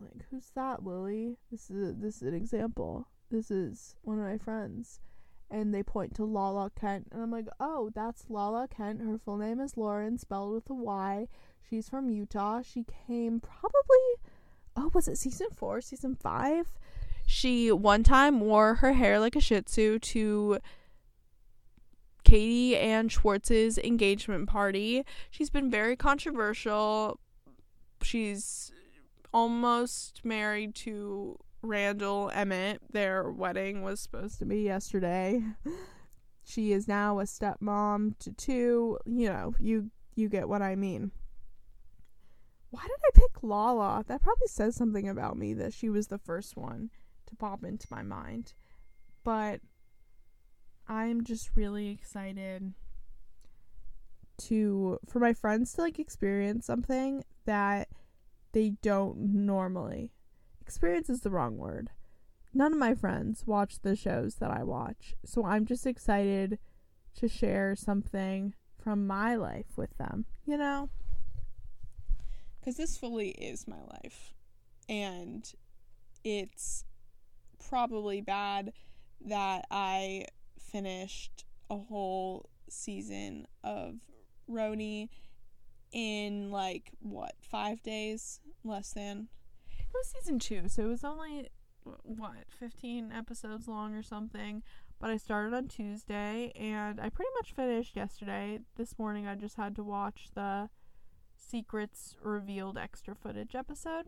like 0.00 0.26
who's 0.30 0.50
that 0.54 0.84
Lily? 0.84 1.36
This 1.50 1.70
is 1.70 1.90
a, 1.90 1.92
this 1.92 2.16
is 2.16 2.22
an 2.22 2.34
example. 2.34 3.08
This 3.30 3.50
is 3.50 3.96
one 4.02 4.18
of 4.18 4.24
my 4.24 4.38
friends. 4.38 5.00
And 5.48 5.72
they 5.72 5.82
point 5.82 6.14
to 6.16 6.24
Lala 6.24 6.70
Kent 6.78 7.08
and 7.12 7.22
I'm 7.22 7.30
like 7.30 7.46
oh 7.60 7.90
that's 7.94 8.26
Lala 8.28 8.68
Kent. 8.68 9.00
Her 9.00 9.18
full 9.18 9.36
name 9.36 9.60
is 9.60 9.76
Lauren 9.76 10.18
spelled 10.18 10.54
with 10.54 10.68
a 10.70 10.74
Y. 10.74 11.28
She's 11.68 11.88
from 11.88 12.10
Utah. 12.10 12.62
She 12.62 12.84
came 13.06 13.40
probably 13.40 14.30
oh 14.76 14.90
was 14.92 15.08
it 15.08 15.16
season 15.16 15.48
4 15.56 15.80
season 15.80 16.14
5 16.14 16.66
she 17.26 17.72
one 17.72 18.02
time 18.02 18.40
wore 18.40 18.76
her 18.76 18.92
hair 18.92 19.18
like 19.18 19.34
a 19.34 19.40
shih 19.40 19.62
tzu 19.62 19.98
to 19.98 20.58
Katie 22.26 22.76
Ann 22.76 23.08
Schwartz's 23.08 23.78
engagement 23.78 24.48
party. 24.48 25.04
She's 25.30 25.48
been 25.48 25.70
very 25.70 25.94
controversial. 25.94 27.20
She's 28.02 28.72
almost 29.32 30.24
married 30.24 30.74
to 30.74 31.38
Randall 31.62 32.32
Emmett. 32.34 32.82
Their 32.90 33.30
wedding 33.30 33.82
was 33.82 34.00
supposed 34.00 34.40
to 34.40 34.44
be 34.44 34.62
yesterday. 34.62 35.40
She 36.42 36.72
is 36.72 36.88
now 36.88 37.20
a 37.20 37.24
stepmom 37.24 38.18
to 38.18 38.32
two. 38.32 38.98
You 39.06 39.28
know, 39.28 39.54
you 39.60 39.90
you 40.16 40.28
get 40.28 40.48
what 40.48 40.62
I 40.62 40.74
mean. 40.74 41.12
Why 42.70 42.82
did 42.82 42.98
I 43.06 43.10
pick 43.14 43.42
Lala? 43.42 44.04
That 44.08 44.22
probably 44.22 44.48
says 44.48 44.74
something 44.74 45.08
about 45.08 45.36
me 45.36 45.54
that 45.54 45.72
she 45.72 45.88
was 45.88 46.08
the 46.08 46.18
first 46.18 46.56
one 46.56 46.90
to 47.26 47.36
pop 47.36 47.62
into 47.62 47.86
my 47.88 48.02
mind. 48.02 48.54
But 49.22 49.60
I'm 50.88 51.24
just 51.24 51.50
really 51.54 51.88
excited 51.88 52.74
to 54.38 54.98
for 55.08 55.18
my 55.18 55.32
friends 55.32 55.72
to 55.72 55.80
like 55.80 55.98
experience 55.98 56.66
something 56.66 57.24
that 57.46 57.88
they 58.52 58.70
don't 58.82 59.18
normally. 59.18 60.12
Experience 60.60 61.10
is 61.10 61.20
the 61.20 61.30
wrong 61.30 61.56
word. 61.56 61.90
None 62.54 62.72
of 62.72 62.78
my 62.78 62.94
friends 62.94 63.44
watch 63.46 63.80
the 63.82 63.96
shows 63.96 64.36
that 64.36 64.50
I 64.50 64.62
watch. 64.62 65.14
So 65.24 65.44
I'm 65.44 65.66
just 65.66 65.86
excited 65.86 66.58
to 67.16 67.28
share 67.28 67.74
something 67.76 68.54
from 68.82 69.06
my 69.06 69.34
life 69.34 69.76
with 69.76 69.96
them, 69.98 70.26
you 70.44 70.56
know? 70.56 70.88
Cuz 72.64 72.76
this 72.76 72.96
fully 72.96 73.30
is 73.30 73.66
my 73.66 73.82
life. 73.82 74.34
And 74.88 75.50
it's 76.24 76.84
probably 77.58 78.20
bad 78.20 78.72
that 79.20 79.66
I 79.70 80.26
finished 80.70 81.44
a 81.70 81.76
whole 81.76 82.50
season 82.68 83.46
of 83.62 83.96
RHONY 84.50 85.08
in 85.92 86.50
like 86.50 86.92
what 87.00 87.34
five 87.40 87.82
days? 87.82 88.40
Less 88.64 88.92
than? 88.92 89.28
It 89.68 89.86
was 89.94 90.12
season 90.18 90.38
two 90.38 90.68
so 90.68 90.82
it 90.82 90.88
was 90.88 91.04
only 91.04 91.48
what 92.02 92.50
15 92.58 93.12
episodes 93.12 93.68
long 93.68 93.94
or 93.94 94.02
something. 94.02 94.62
But 94.98 95.10
i 95.10 95.16
started 95.18 95.54
on 95.54 95.68
tuesday 95.68 96.52
and 96.56 97.00
i 97.00 97.08
pretty 97.10 97.30
much 97.38 97.52
finished 97.52 97.96
yesterday. 97.96 98.60
This 98.76 98.98
morning 98.98 99.26
i 99.26 99.34
just 99.34 99.56
had 99.56 99.76
to 99.76 99.84
watch 99.84 100.28
the 100.34 100.68
secrets 101.36 102.16
revealed 102.22 102.76
extra 102.78 103.14
footage 103.14 103.54
episode. 103.54 104.06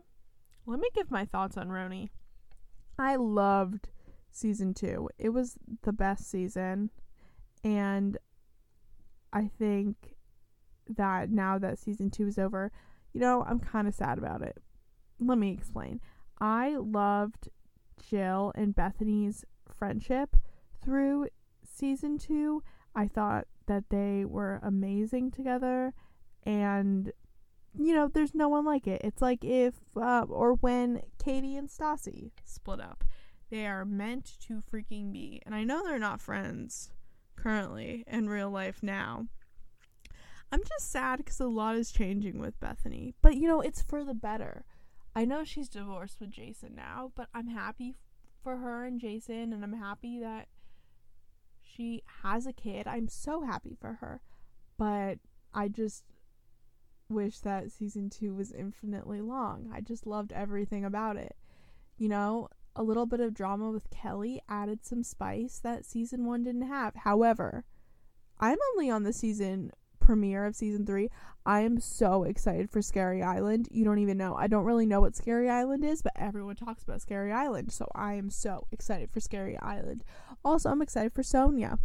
Let 0.67 0.81
me 0.81 0.89
give 0.95 1.11
my 1.11 1.25
thoughts 1.25 1.57
on 1.57 1.69
RHONY. 1.69 2.11
I 2.99 3.17
loved 3.17 3.89
season 4.31 4.75
two. 4.75 5.09
It 5.19 5.31
was 5.31 5.57
the 5.83 5.93
best 5.93 6.31
season. 6.31 6.91
And 7.65 8.19
I 9.33 9.51
think 9.59 10.15
that 10.89 11.31
now 11.31 11.59
that 11.59 11.79
season 11.79 12.11
two 12.11 12.27
is 12.27 12.39
over, 12.39 12.73
you 13.13 13.21
know, 13.21 13.45
I'm 13.47 13.61
kind 13.61 13.89
of 13.89 13.95
sad 13.95 14.19
about 14.19 14.43
it. 14.43 14.59
Let 15.21 15.39
me 15.39 15.53
explain. 15.53 16.01
I 16.41 16.77
loved 16.77 17.49
Jill 18.09 18.53
and 18.55 18.75
Bethenny's 18.75 19.45
friendship 19.77 20.37
through 20.83 21.29
season 21.65 22.19
two. 22.19 22.63
I 22.95 23.09
thought 23.09 23.47
that 23.67 23.91
they 23.91 24.25
were 24.25 24.61
amazing 24.63 25.31
together. 25.31 25.95
And, 26.45 27.13
you 27.79 27.95
know, 27.95 28.09
there's 28.09 28.35
no 28.35 28.49
one 28.49 28.65
like 28.65 28.87
it. 28.87 29.03
It's 29.05 29.21
like 29.21 29.45
if, 29.45 29.75
uh, 29.97 30.25
or 30.29 30.55
when 30.55 31.03
Katie 31.23 31.57
and 31.57 31.69
Stassi 31.69 32.31
split 32.45 32.81
up. 32.81 33.05
They 33.51 33.67
are 33.67 33.85
meant 33.85 34.37
to 34.47 34.63
freaking 34.73 35.13
be. 35.13 35.43
And 35.47 35.55
I 35.55 35.65
know 35.65 35.83
they're 35.85 35.99
not 35.99 36.21
friends 36.21 36.91
currently 37.37 38.05
in 38.07 38.29
real 38.29 38.51
life 38.51 38.83
now. 38.83 39.27
I'm 40.51 40.63
just 40.65 40.91
sad 40.91 41.19
because 41.19 41.41
a 41.41 41.47
lot 41.47 41.77
is 41.77 41.93
changing 41.93 42.39
with 42.39 42.61
Bethenny. 42.61 43.15
But 43.23 43.37
you 43.37 43.49
know, 43.49 43.61
it's 43.61 43.83
for 43.83 44.05
the 44.05 44.15
better. 44.15 44.65
I 45.15 45.25
know 45.25 45.45
she's 45.45 45.69
divorced 45.69 46.21
with 46.21 46.31
Jason 46.31 46.75
now, 46.75 47.13
but 47.15 47.29
I'm 47.35 47.49
happy 47.49 47.95
for 48.43 48.59
her 48.59 48.85
and 48.85 49.01
Jason, 49.01 49.53
and 49.53 49.65
I'm 49.65 49.75
happy 49.75 50.21
that 50.21 50.49
she 51.63 52.03
has 52.23 52.47
a 52.47 52.53
kid. 52.53 52.87
I'm 52.87 53.09
so 53.09 53.43
happy 53.43 53.77
for 53.79 53.95
her. 53.95 54.23
But 54.77 55.19
I 55.53 55.69
just 55.69 56.05
wish 57.09 57.41
that 57.41 57.73
season 57.73 58.11
two 58.11 58.35
was 58.35 58.53
infinitely 58.53 59.21
long. 59.21 59.71
I 59.75 59.81
just 59.81 60.07
loved 60.07 60.33
everything 60.33 60.85
about 60.85 61.17
it. 61.17 61.37
You 61.97 62.09
know, 62.09 62.49
a 62.77 62.83
little 62.83 63.07
bit 63.07 63.21
of 63.21 63.35
drama 63.35 63.71
with 63.71 63.91
Kelly 63.91 64.41
added 64.49 64.85
some 64.85 65.03
spice 65.03 65.59
that 65.59 65.85
season 65.85 66.25
one 66.27 66.45
didn't 66.45 66.69
have. 66.69 66.95
However, 66.95 67.65
I'm 68.39 68.59
only 68.73 68.91
on 68.91 69.03
the 69.03 69.13
season 69.13 69.73
premiere 70.01 70.47
of 70.47 70.57
season 70.57 70.87
three. 70.87 71.11
I 71.45 71.61
am 71.61 71.81
so 71.81 72.25
excited 72.25 72.71
for 72.71 72.81
Scary 72.81 73.23
Island. 73.23 73.69
You 73.71 73.85
don't 73.85 73.99
even 73.99 74.17
know. 74.17 74.35
I 74.35 74.47
don't 74.47 74.65
really 74.65 74.87
know 74.87 75.01
what 75.01 75.17
Scary 75.17 75.51
Island 75.51 75.85
is, 75.85 76.01
but 76.01 76.13
everyone 76.17 76.57
talks 76.57 76.83
about 76.83 77.03
Scary 77.03 77.31
Island. 77.31 77.73
So 77.73 77.87
I 77.95 78.15
am 78.15 78.31
so 78.31 78.67
excited 78.73 79.11
for 79.11 79.21
Scary 79.21 79.59
Island. 79.59 80.05
Also, 80.45 80.71
I'm 80.71 80.81
excited 80.81 81.13
for 81.13 81.23
Sonja. 81.23 81.79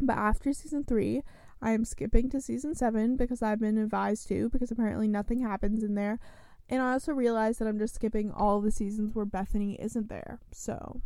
But 0.00 0.16
after 0.16 0.52
season 0.52 0.84
three, 0.84 1.22
I 1.60 1.72
am 1.72 1.84
skipping 1.84 2.30
to 2.30 2.40
season 2.40 2.74
seven 2.74 3.16
because 3.16 3.42
I've 3.42 3.60
been 3.60 3.78
advised 3.78 4.28
to, 4.28 4.48
because 4.50 4.70
apparently 4.70 5.08
nothing 5.08 5.40
happens 5.40 5.82
in 5.82 5.94
there. 5.94 6.20
And 6.68 6.82
I 6.82 6.92
also 6.92 7.12
realized 7.12 7.60
that 7.60 7.68
I'm 7.68 7.78
just 7.78 7.94
skipping 7.94 8.32
all 8.32 8.60
the 8.60 8.72
seasons 8.72 9.14
where 9.14 9.26
Bethenny 9.26 9.76
isn't 9.78 10.08
there. 10.08 10.40
So 10.52 11.00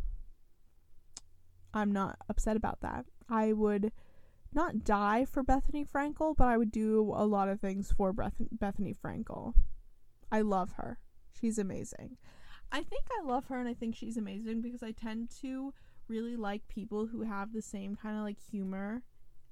I'm 1.73 1.91
not 1.91 2.17
upset 2.29 2.57
about 2.57 2.81
that. 2.81 3.05
I 3.29 3.53
would 3.53 3.91
not 4.53 4.83
die 4.83 5.25
for 5.25 5.43
Bethany 5.43 5.85
Frankel, 5.85 6.35
but 6.35 6.47
I 6.47 6.57
would 6.57 6.71
do 6.71 7.13
a 7.15 7.25
lot 7.25 7.47
of 7.47 7.61
things 7.61 7.91
for 7.91 8.11
Beth- 8.11 8.33
Bethenny 8.57 8.95
Frankel. 8.95 9.53
I 10.31 10.41
love 10.41 10.73
her. 10.73 10.97
She's 11.39 11.57
amazing. 11.57 12.17
I 12.71 12.81
think 12.83 13.03
I 13.19 13.25
love 13.25 13.47
her 13.47 13.59
and 13.59 13.67
I 13.67 13.73
think 13.73 13.95
she's 13.95 14.17
amazing 14.17 14.61
because 14.61 14.83
I 14.83 14.91
tend 14.91 15.29
to 15.41 15.73
really 16.07 16.35
like 16.35 16.67
people 16.67 17.07
who 17.07 17.21
have 17.21 17.53
the 17.53 17.61
same 17.61 17.95
kind 17.95 18.17
of 18.17 18.23
like 18.23 18.39
humor 18.39 19.03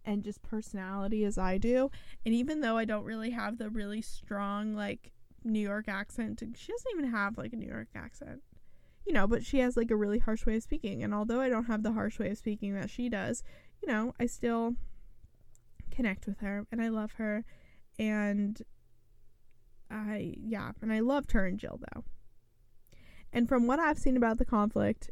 and 0.06 0.24
just 0.24 0.42
personality 0.42 1.24
as 1.26 1.38
I 1.38 1.58
do. 1.58 1.92
And 2.26 2.34
even 2.34 2.62
though 2.62 2.78
I 2.78 2.86
don't 2.86 3.04
really 3.04 3.32
have 3.32 3.58
the 3.58 3.70
really 3.70 4.02
strong 4.02 4.74
like 4.74 5.12
New 5.44 5.60
York 5.60 5.88
accent. 5.88 6.42
She 6.56 6.72
doesn't 6.72 6.92
even 6.94 7.12
have 7.12 7.38
like 7.38 7.54
a 7.54 7.58
New 7.58 7.68
York 7.68 7.90
accent. 7.96 8.42
You 9.06 9.14
know, 9.14 9.28
but 9.28 9.44
she 9.44 9.60
has 9.60 9.78
like 9.78 9.92
a 9.92 9.96
really 9.96 10.20
harsh 10.20 10.46
way 10.46 10.58
of 10.58 10.64
speaking. 10.64 11.04
And 11.04 11.14
although 11.14 11.42
I 11.42 11.50
don't 11.50 11.66
have 11.66 11.84
the 11.84 11.94
harsh 11.94 12.20
way 12.20 12.30
of 12.30 12.38
speaking 12.38 12.74
that 12.76 12.90
she 12.90 13.10
does, 13.10 13.44
you 13.82 13.88
know, 13.88 14.14
I 14.20 14.26
still 14.26 14.76
connect 15.90 16.28
with 16.28 16.40
her 16.40 16.66
and 16.72 16.82
I 16.82 16.90
love 16.90 17.14
her. 17.14 17.46
And 17.98 18.62
I, 19.90 20.36
yeah, 20.38 20.72
and 20.82 20.94
I 20.94 21.00
loved 21.00 21.32
her 21.32 21.46
and 21.46 21.58
Jill 21.58 21.80
though. 21.94 22.04
And 23.32 23.48
from 23.48 23.68
what 23.68 23.80
I've 23.80 23.98
seen 23.98 24.18
about 24.18 24.38
the 24.38 24.46
conflict, 24.46 25.10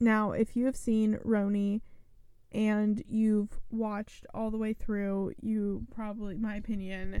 now 0.00 0.32
if 0.32 0.56
you 0.56 0.66
have 0.66 0.76
seen 0.76 1.18
RHONY, 1.24 1.80
and 2.54 3.02
you've 3.08 3.58
watched 3.70 4.26
all 4.32 4.50
the 4.50 4.56
way 4.56 4.72
through, 4.72 5.32
you 5.42 5.84
probably, 5.92 6.36
my 6.36 6.54
opinion, 6.54 7.20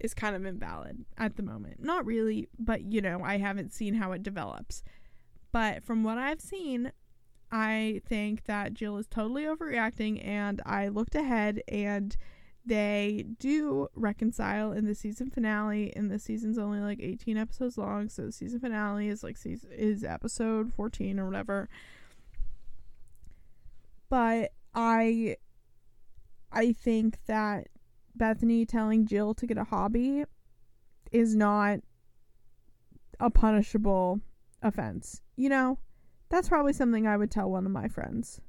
is 0.00 0.14
kind 0.14 0.36
of 0.36 0.44
invalid 0.44 1.04
at 1.16 1.36
the 1.36 1.42
moment. 1.42 1.82
Not 1.82 2.06
really, 2.06 2.48
but 2.58 2.82
you 2.82 3.00
know, 3.00 3.22
I 3.22 3.38
haven't 3.38 3.72
seen 3.72 3.94
how 3.94 4.12
it 4.12 4.22
develops. 4.22 4.82
But 5.52 5.82
from 5.82 6.04
what 6.04 6.18
I've 6.18 6.40
seen, 6.40 6.92
I 7.50 8.02
think 8.06 8.44
that 8.44 8.74
Jill 8.74 8.98
is 8.98 9.06
totally 9.06 9.44
overreacting, 9.44 10.24
and 10.24 10.60
I 10.66 10.88
looked 10.88 11.14
ahead, 11.14 11.62
and 11.68 12.16
they 12.68 13.24
do 13.38 13.88
reconcile 13.94 14.72
in 14.72 14.84
the 14.84 14.94
season 14.94 15.30
finale 15.30 15.90
and 15.96 16.10
the 16.10 16.18
season's 16.18 16.58
only 16.58 16.80
like 16.80 17.00
18 17.00 17.38
episodes 17.38 17.78
long 17.78 18.10
so 18.10 18.26
the 18.26 18.32
season 18.32 18.60
finale 18.60 19.08
is 19.08 19.22
like 19.22 19.38
season 19.38 19.70
is 19.72 20.04
episode 20.04 20.70
14 20.74 21.18
or 21.18 21.24
whatever 21.24 21.68
but 24.10 24.52
i 24.74 25.34
i 26.52 26.70
think 26.72 27.16
that 27.26 27.68
bethenny 28.18 28.66
telling 28.66 29.06
jill 29.06 29.34
to 29.34 29.46
get 29.46 29.58
a 29.58 29.64
hobby 29.64 30.24
is 31.12 31.34
not 31.34 31.78
a 33.20 33.30
punishable 33.30 34.20
offense 34.62 35.22
you 35.36 35.48
know 35.48 35.78
that's 36.28 36.48
probably 36.48 36.72
something 36.72 37.06
i 37.06 37.16
would 37.16 37.30
tell 37.30 37.50
one 37.50 37.64
of 37.64 37.72
my 37.72 37.88
friends 37.88 38.40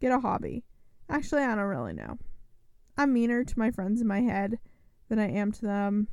get 0.00 0.12
a 0.12 0.20
hobby 0.20 0.64
actually 1.08 1.42
i 1.42 1.54
don't 1.54 1.64
really 1.64 1.92
know 1.92 2.18
I'm 2.96 3.12
meaner 3.12 3.44
to 3.44 3.58
my 3.58 3.70
friends 3.70 4.00
in 4.00 4.06
my 4.06 4.20
head 4.20 4.58
than 5.08 5.18
I 5.18 5.30
am 5.30 5.52
to 5.52 5.62
them 5.62 6.08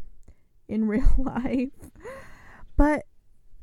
in 0.68 0.86
real 0.88 1.14
life. 1.18 1.92
But 2.78 3.06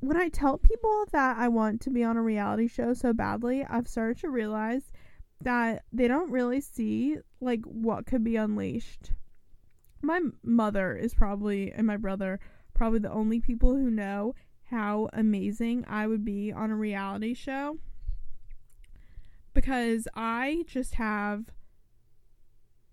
when 0.01 0.17
I 0.17 0.29
tell 0.29 0.59
people 0.59 1.05
that 1.13 1.39
I 1.39 1.49
want 1.49 1.81
to 1.83 1.91
be 1.91 2.05
on 2.05 2.17
a 2.17 2.23
reality 2.23 2.69
show 2.69 2.93
so 2.93 3.13
badly, 3.13 3.65
I've 3.65 3.89
started 3.89 4.19
to 4.19 4.29
realize 4.29 4.93
that 5.41 5.85
they 5.93 6.09
don't 6.09 6.31
really 6.31 6.61
see 6.61 7.17
like 7.41 7.63
what 7.65 8.07
could 8.07 8.23
be 8.23 8.37
unleashed. 8.37 9.13
My 10.03 10.21
mother 10.43 10.97
is 10.97 11.15
probably 11.15 11.73
and 11.73 11.87
my 11.87 11.97
brother 11.97 12.39
probably 12.75 12.99
the 12.99 13.13
only 13.13 13.41
people 13.41 13.75
who 13.75 13.91
know 13.91 14.35
how 14.65 15.09
amazing 15.13 15.85
I 15.89 16.07
would 16.07 16.25
be 16.25 16.53
on 16.53 16.71
a 16.71 16.77
reality 16.77 17.35
show 17.35 17.79
because 19.55 20.07
I 20.15 20.65
just 20.67 20.95
have 20.95 21.47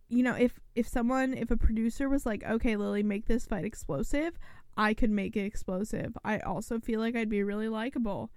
you 0.09 0.21
know, 0.21 0.35
if 0.35 0.59
if 0.75 0.87
someone 0.87 1.33
if 1.33 1.49
a 1.49 1.57
producer 1.57 2.07
was 2.07 2.25
like, 2.25 2.43
"Okay, 2.43 2.75
Lily, 2.75 3.01
make 3.01 3.25
this 3.25 3.47
fight 3.47 3.65
explosive," 3.65 4.37
I 4.77 4.93
could 4.93 5.09
make 5.09 5.35
it 5.35 5.45
explosive. 5.45 6.15
I 6.23 6.39
also 6.39 6.79
feel 6.79 6.99
like 6.99 7.15
I'd 7.15 7.29
be 7.29 7.43
really 7.43 7.67
likable 7.67 8.31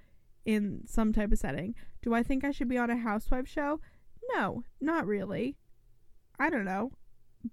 in 0.47 0.87
some 0.87 1.13
type 1.13 1.33
of 1.33 1.39
setting. 1.39 1.75
Do 2.03 2.15
I 2.15 2.23
think 2.23 2.45
I 2.45 2.51
should 2.51 2.69
be 2.69 2.79
on 2.79 2.89
a 2.89 2.97
housewife 2.97 3.47
show? 3.47 3.81
No, 4.35 4.65
not 4.81 5.07
really. 5.07 5.57
I 6.39 6.49
don't 6.51 6.65
know. 6.65 6.93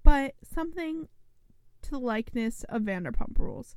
But 0.03 0.35
something 0.43 1.07
to 1.83 1.91
the 1.91 1.99
likeness 1.99 2.63
of 2.69 2.83
Vanderpump 2.83 3.37
Rules. 3.37 3.75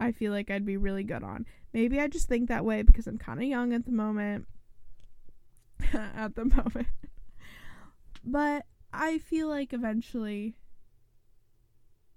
I 0.00 0.10
feel 0.10 0.32
like 0.32 0.50
I'd 0.50 0.66
be 0.66 0.76
really 0.76 1.04
good 1.04 1.22
on. 1.22 1.46
Maybe 1.72 2.00
I 2.00 2.08
just 2.08 2.28
think 2.28 2.48
that 2.48 2.64
way 2.64 2.82
because 2.82 3.06
I'm 3.06 3.18
kind 3.18 3.40
of 3.40 3.46
young 3.46 3.72
at 3.72 3.84
the 3.84 3.92
moment. 3.92 4.48
at 5.92 6.34
the 6.34 6.44
moment. 6.44 6.88
but 8.24 8.64
I 8.92 9.18
feel 9.18 9.48
like 9.48 9.72
eventually 9.72 10.56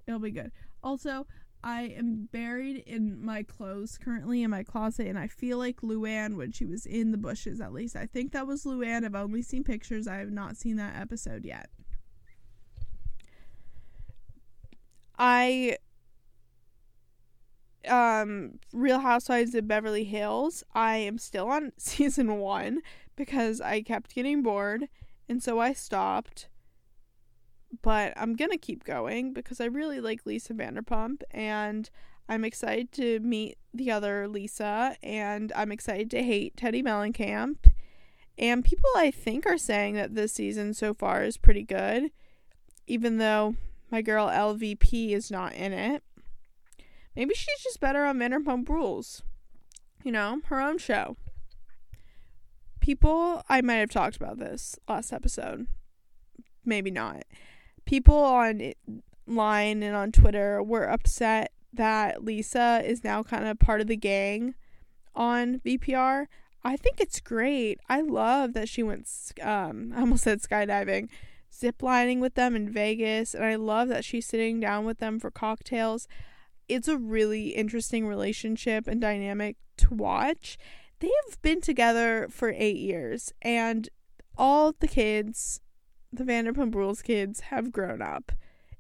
it'll 0.08 0.20
be 0.20 0.32
good. 0.32 0.52
Also, 0.84 1.28
I 1.64 1.84
am 1.84 2.30
buried 2.32 2.84
in 2.86 3.24
my 3.24 3.44
clothes 3.44 3.98
currently 3.98 4.44
in 4.44 4.52
my 4.52 4.64
closet, 4.64 5.08
and 5.08 5.18
I 5.18 5.28
feel 5.28 5.58
like 5.58 5.82
Luann 5.82 6.36
when 6.36 6.52
she 6.52 6.66
was 6.66 6.86
in 6.86 7.12
the 7.12 7.18
bushes, 7.18 7.60
at 7.60 7.74
least. 7.74 7.96
I 7.96 8.06
think 8.06 8.34
that 8.34 8.46
was 8.46 8.66
Luann. 8.66 9.04
I've 9.04 9.16
only 9.16 9.42
seen 9.42 9.64
pictures, 9.64 10.08
I 10.08 10.18
have 10.18 10.32
not 10.32 10.58
seen 10.58 10.76
that 10.78 10.96
episode 10.96 11.44
yet. 11.44 11.70
I 15.18 15.78
um 17.88 18.60
Real 18.74 19.00
Housewives 19.00 19.56
of 19.56 19.68
Beverly 19.68 20.04
Hills. 20.04 20.64
I 20.74 20.98
am 20.98 21.18
still 21.18 21.48
on 21.48 21.72
season 21.78 22.38
1 22.38 22.82
because 23.16 23.62
I 23.62 23.82
kept 23.82 24.16
getting 24.16 24.42
bored 24.42 24.88
and 25.30 25.42
so 25.42 25.60
I 25.60 25.74
stopped 25.74 26.50
but 27.82 28.14
I'm 28.16 28.36
gonna 28.36 28.58
keep 28.58 28.84
going 28.84 29.34
because 29.34 29.60
I 29.60 29.66
really 29.66 30.00
like 30.00 30.26
Lisa 30.26 30.54
Vanderpump 30.54 31.24
and 31.32 31.90
I'm 32.28 32.44
excited 32.44 32.92
to 32.94 33.20
meet 33.20 33.58
the 33.74 33.92
other 33.92 34.28
Lisa 34.28 34.96
and 35.04 35.52
I'm 35.56 35.72
excited 35.72 36.10
to 36.12 36.24
hate 36.24 36.56
Teddi 36.56 36.84
Mellencamp. 36.84 37.58
And 38.38 38.66
people 38.66 38.90
I 38.96 39.12
think 39.12 39.46
are 39.46 39.58
saying 39.58 39.96
that 39.96 40.16
this 40.16 40.34
season 40.34 40.74
so 40.74 40.94
far 40.94 41.24
is 41.24 41.38
pretty 41.38 41.64
good, 41.64 42.12
even 42.88 43.18
though 43.18 43.56
my 43.92 44.02
girl 44.02 44.28
LVP 44.28 45.12
is 45.12 45.32
not 45.32 45.54
in 45.54 45.74
it. 45.74 46.04
Maybe 47.16 47.34
she's 47.34 47.64
just 47.64 47.80
better 47.80 48.06
on 48.06 48.18
Vanderpump 48.18 48.68
Rules. 48.68 49.24
You 50.04 50.12
know, 50.12 50.42
her 50.46 50.60
own 50.62 50.78
show. 50.78 51.18
People, 52.80 53.42
I 53.50 53.62
might 53.62 53.76
have 53.76 53.90
talked 53.90 54.16
about 54.16 54.38
this 54.38 54.78
last 54.88 55.12
episode. 55.12 55.68
Maybe 56.66 56.92
not 56.92 57.24
people 57.86 58.16
online 58.16 58.74
and 59.84 59.96
on 59.96 60.12
Twitter 60.12 60.62
were 60.62 60.90
upset 60.90 61.52
that 61.74 62.24
Lisa 62.24 62.82
is 62.84 63.04
now 63.04 63.24
kind 63.24 63.46
of 63.46 63.60
part 63.60 63.82
of 63.82 63.88
the 63.88 63.96
gang 63.96 64.56
on 65.16 65.60
VPR. 65.60 66.26
I 66.64 66.78
think 66.78 67.00
it's 67.00 67.20
great. 67.20 67.80
I 67.88 68.02
love 68.02 68.54
that 68.54 68.68
she 68.68 68.84
went 68.84 69.08
um 69.42 69.94
I 69.96 70.02
almost 70.02 70.24
said 70.24 70.42
skydiving, 70.42 71.10
ziplining 71.60 72.20
with 72.20 72.36
them 72.36 72.56
in 72.56 72.70
Vegas, 72.70 73.34
and 73.34 73.44
I 73.44 73.56
love 73.56 73.88
that 73.90 74.06
she's 74.06 74.26
sitting 74.26 74.60
down 74.60 74.86
with 74.86 75.00
them 75.00 75.20
for 75.20 75.32
cocktails. 75.32 76.08
It's 76.68 76.88
a 76.88 76.98
really 76.98 77.50
interesting 77.50 78.08
relationship 78.08 78.88
and 78.88 79.00
dynamic 79.00 79.58
to 79.78 79.94
watch. 79.94 80.58
They 81.00 81.12
have 81.26 81.42
been 81.42 81.62
together 81.62 82.28
for 82.30 82.54
8 82.56 82.76
years 82.78 83.34
and 83.42 83.90
all 84.38 84.74
the 84.78 84.88
kids 84.88 85.62
the 86.12 86.24
Vanderpump 86.24 86.74
Rules 86.74 87.02
kids 87.02 87.42
have 87.42 87.72
grown 87.72 88.02
up 88.02 88.32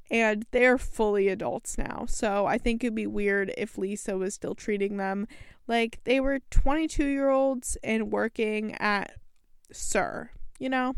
and 0.09 0.45
they're 0.51 0.77
fully 0.77 1.27
adults 1.27 1.77
now. 1.77 2.05
So 2.07 2.45
I 2.45 2.57
think 2.57 2.83
it'd 2.83 2.95
be 2.95 3.07
weird 3.07 3.51
if 3.57 3.77
Lisa 3.77 4.17
was 4.17 4.33
still 4.33 4.55
treating 4.55 4.97
them 4.97 5.27
like 5.67 5.99
they 6.03 6.19
were 6.19 6.39
22 6.51 7.05
year 7.05 7.29
olds 7.29 7.77
and 7.83 8.11
working 8.11 8.75
at 8.75 9.15
SUR, 9.71 10.31
you 10.59 10.69
know? 10.69 10.93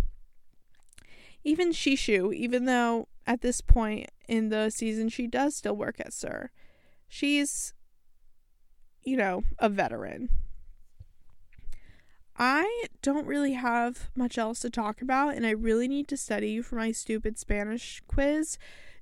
Even 1.47 1.71
Shishu, 1.71 2.36
even 2.36 2.65
though 2.65 3.07
at 3.25 3.39
this 3.39 3.62
point 3.62 4.12
in 4.27 4.49
the 4.49 4.69
season 4.69 5.07
she 5.07 5.27
does 5.27 5.55
still 5.55 5.77
work 5.77 5.97
at 5.97 6.12
SUR, 6.12 6.51
she's, 7.07 7.73
you 9.01 9.15
know, 9.15 9.43
a 9.57 9.69
veteran. 9.69 10.27
I 12.38 12.88
don't 13.01 13.25
really 13.25 13.53
have 13.53 14.10
much 14.13 14.38
else 14.38 14.60
to 14.60 14.69
talk 14.69 15.01
about, 15.01 15.36
and 15.36 15.47
I 15.47 15.51
really 15.51 15.88
need 15.88 16.10
to 16.10 16.17
study 16.17 16.62
for 16.62 16.75
my 16.75 16.91
stupid 16.91 17.39
Spanish 17.39 18.03
quiz 18.10 18.57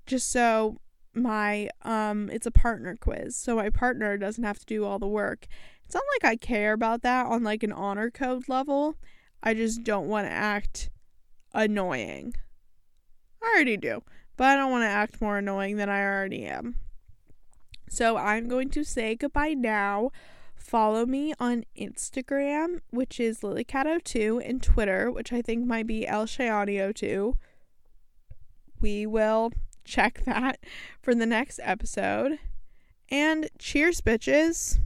just 0.06 0.30
so 0.30 0.78
my 1.16 1.68
um 1.82 2.30
it's 2.32 2.46
a 2.46 2.52
partner 2.52 2.96
quiz 3.00 3.38
so 3.38 3.56
my 3.56 3.70
partner 3.70 4.18
doesn't 4.18 4.44
have 4.44 4.60
to 4.60 4.66
do 4.68 4.86
all 4.86 5.00
the 5.00 5.08
work. 5.08 5.48
It's 5.84 5.96
not 5.96 6.04
like 6.14 6.32
i 6.32 6.36
care 6.36 6.74
about 6.74 7.02
that 7.02 7.26
on 7.26 7.44
like 7.44 7.64
an 7.64 7.72
honor 7.72 8.12
code 8.12 8.48
level. 8.48 8.98
I 9.42 9.56
just 9.56 9.84
don't 9.84 10.08
want 10.08 10.28
to 10.28 10.32
act 10.32 10.92
annoying 11.56 12.34
i 13.42 13.54
already 13.56 13.78
do 13.78 14.02
but 14.38 14.48
i 14.48 14.56
don't 14.56 14.72
want 14.72 14.84
to 14.84 14.88
act 14.88 15.22
more 15.22 15.38
annoying 15.38 15.78
than 15.78 15.90
i 15.90 16.02
already 16.02 16.46
am 16.46 16.76
so 17.90 18.18
i'm 18.18 18.48
going 18.48 18.70
to 18.70 18.84
say 18.84 19.16
goodbye 19.16 19.54
now 19.54 20.12
follow 20.66 21.06
me 21.06 21.34
on 21.40 21.64
Instagram, 21.78 22.80
which 22.90 23.20
is 23.20 23.42
lilycat02, 23.42 24.42
and 24.48 24.62
Twitter, 24.62 25.12
which 25.12 25.32
I 25.32 25.42
think 25.42 25.66
might 25.66 25.86
be 25.86 26.08
elshayani02. 26.10 27.36
We 28.82 29.06
will 29.06 29.52
check 29.84 30.24
that 30.26 30.60
for 31.02 31.14
the 31.14 31.26
next 31.26 31.60
episode. 31.64 32.40
And 33.10 33.50
cheers, 33.60 34.02
bitches. 34.02 34.80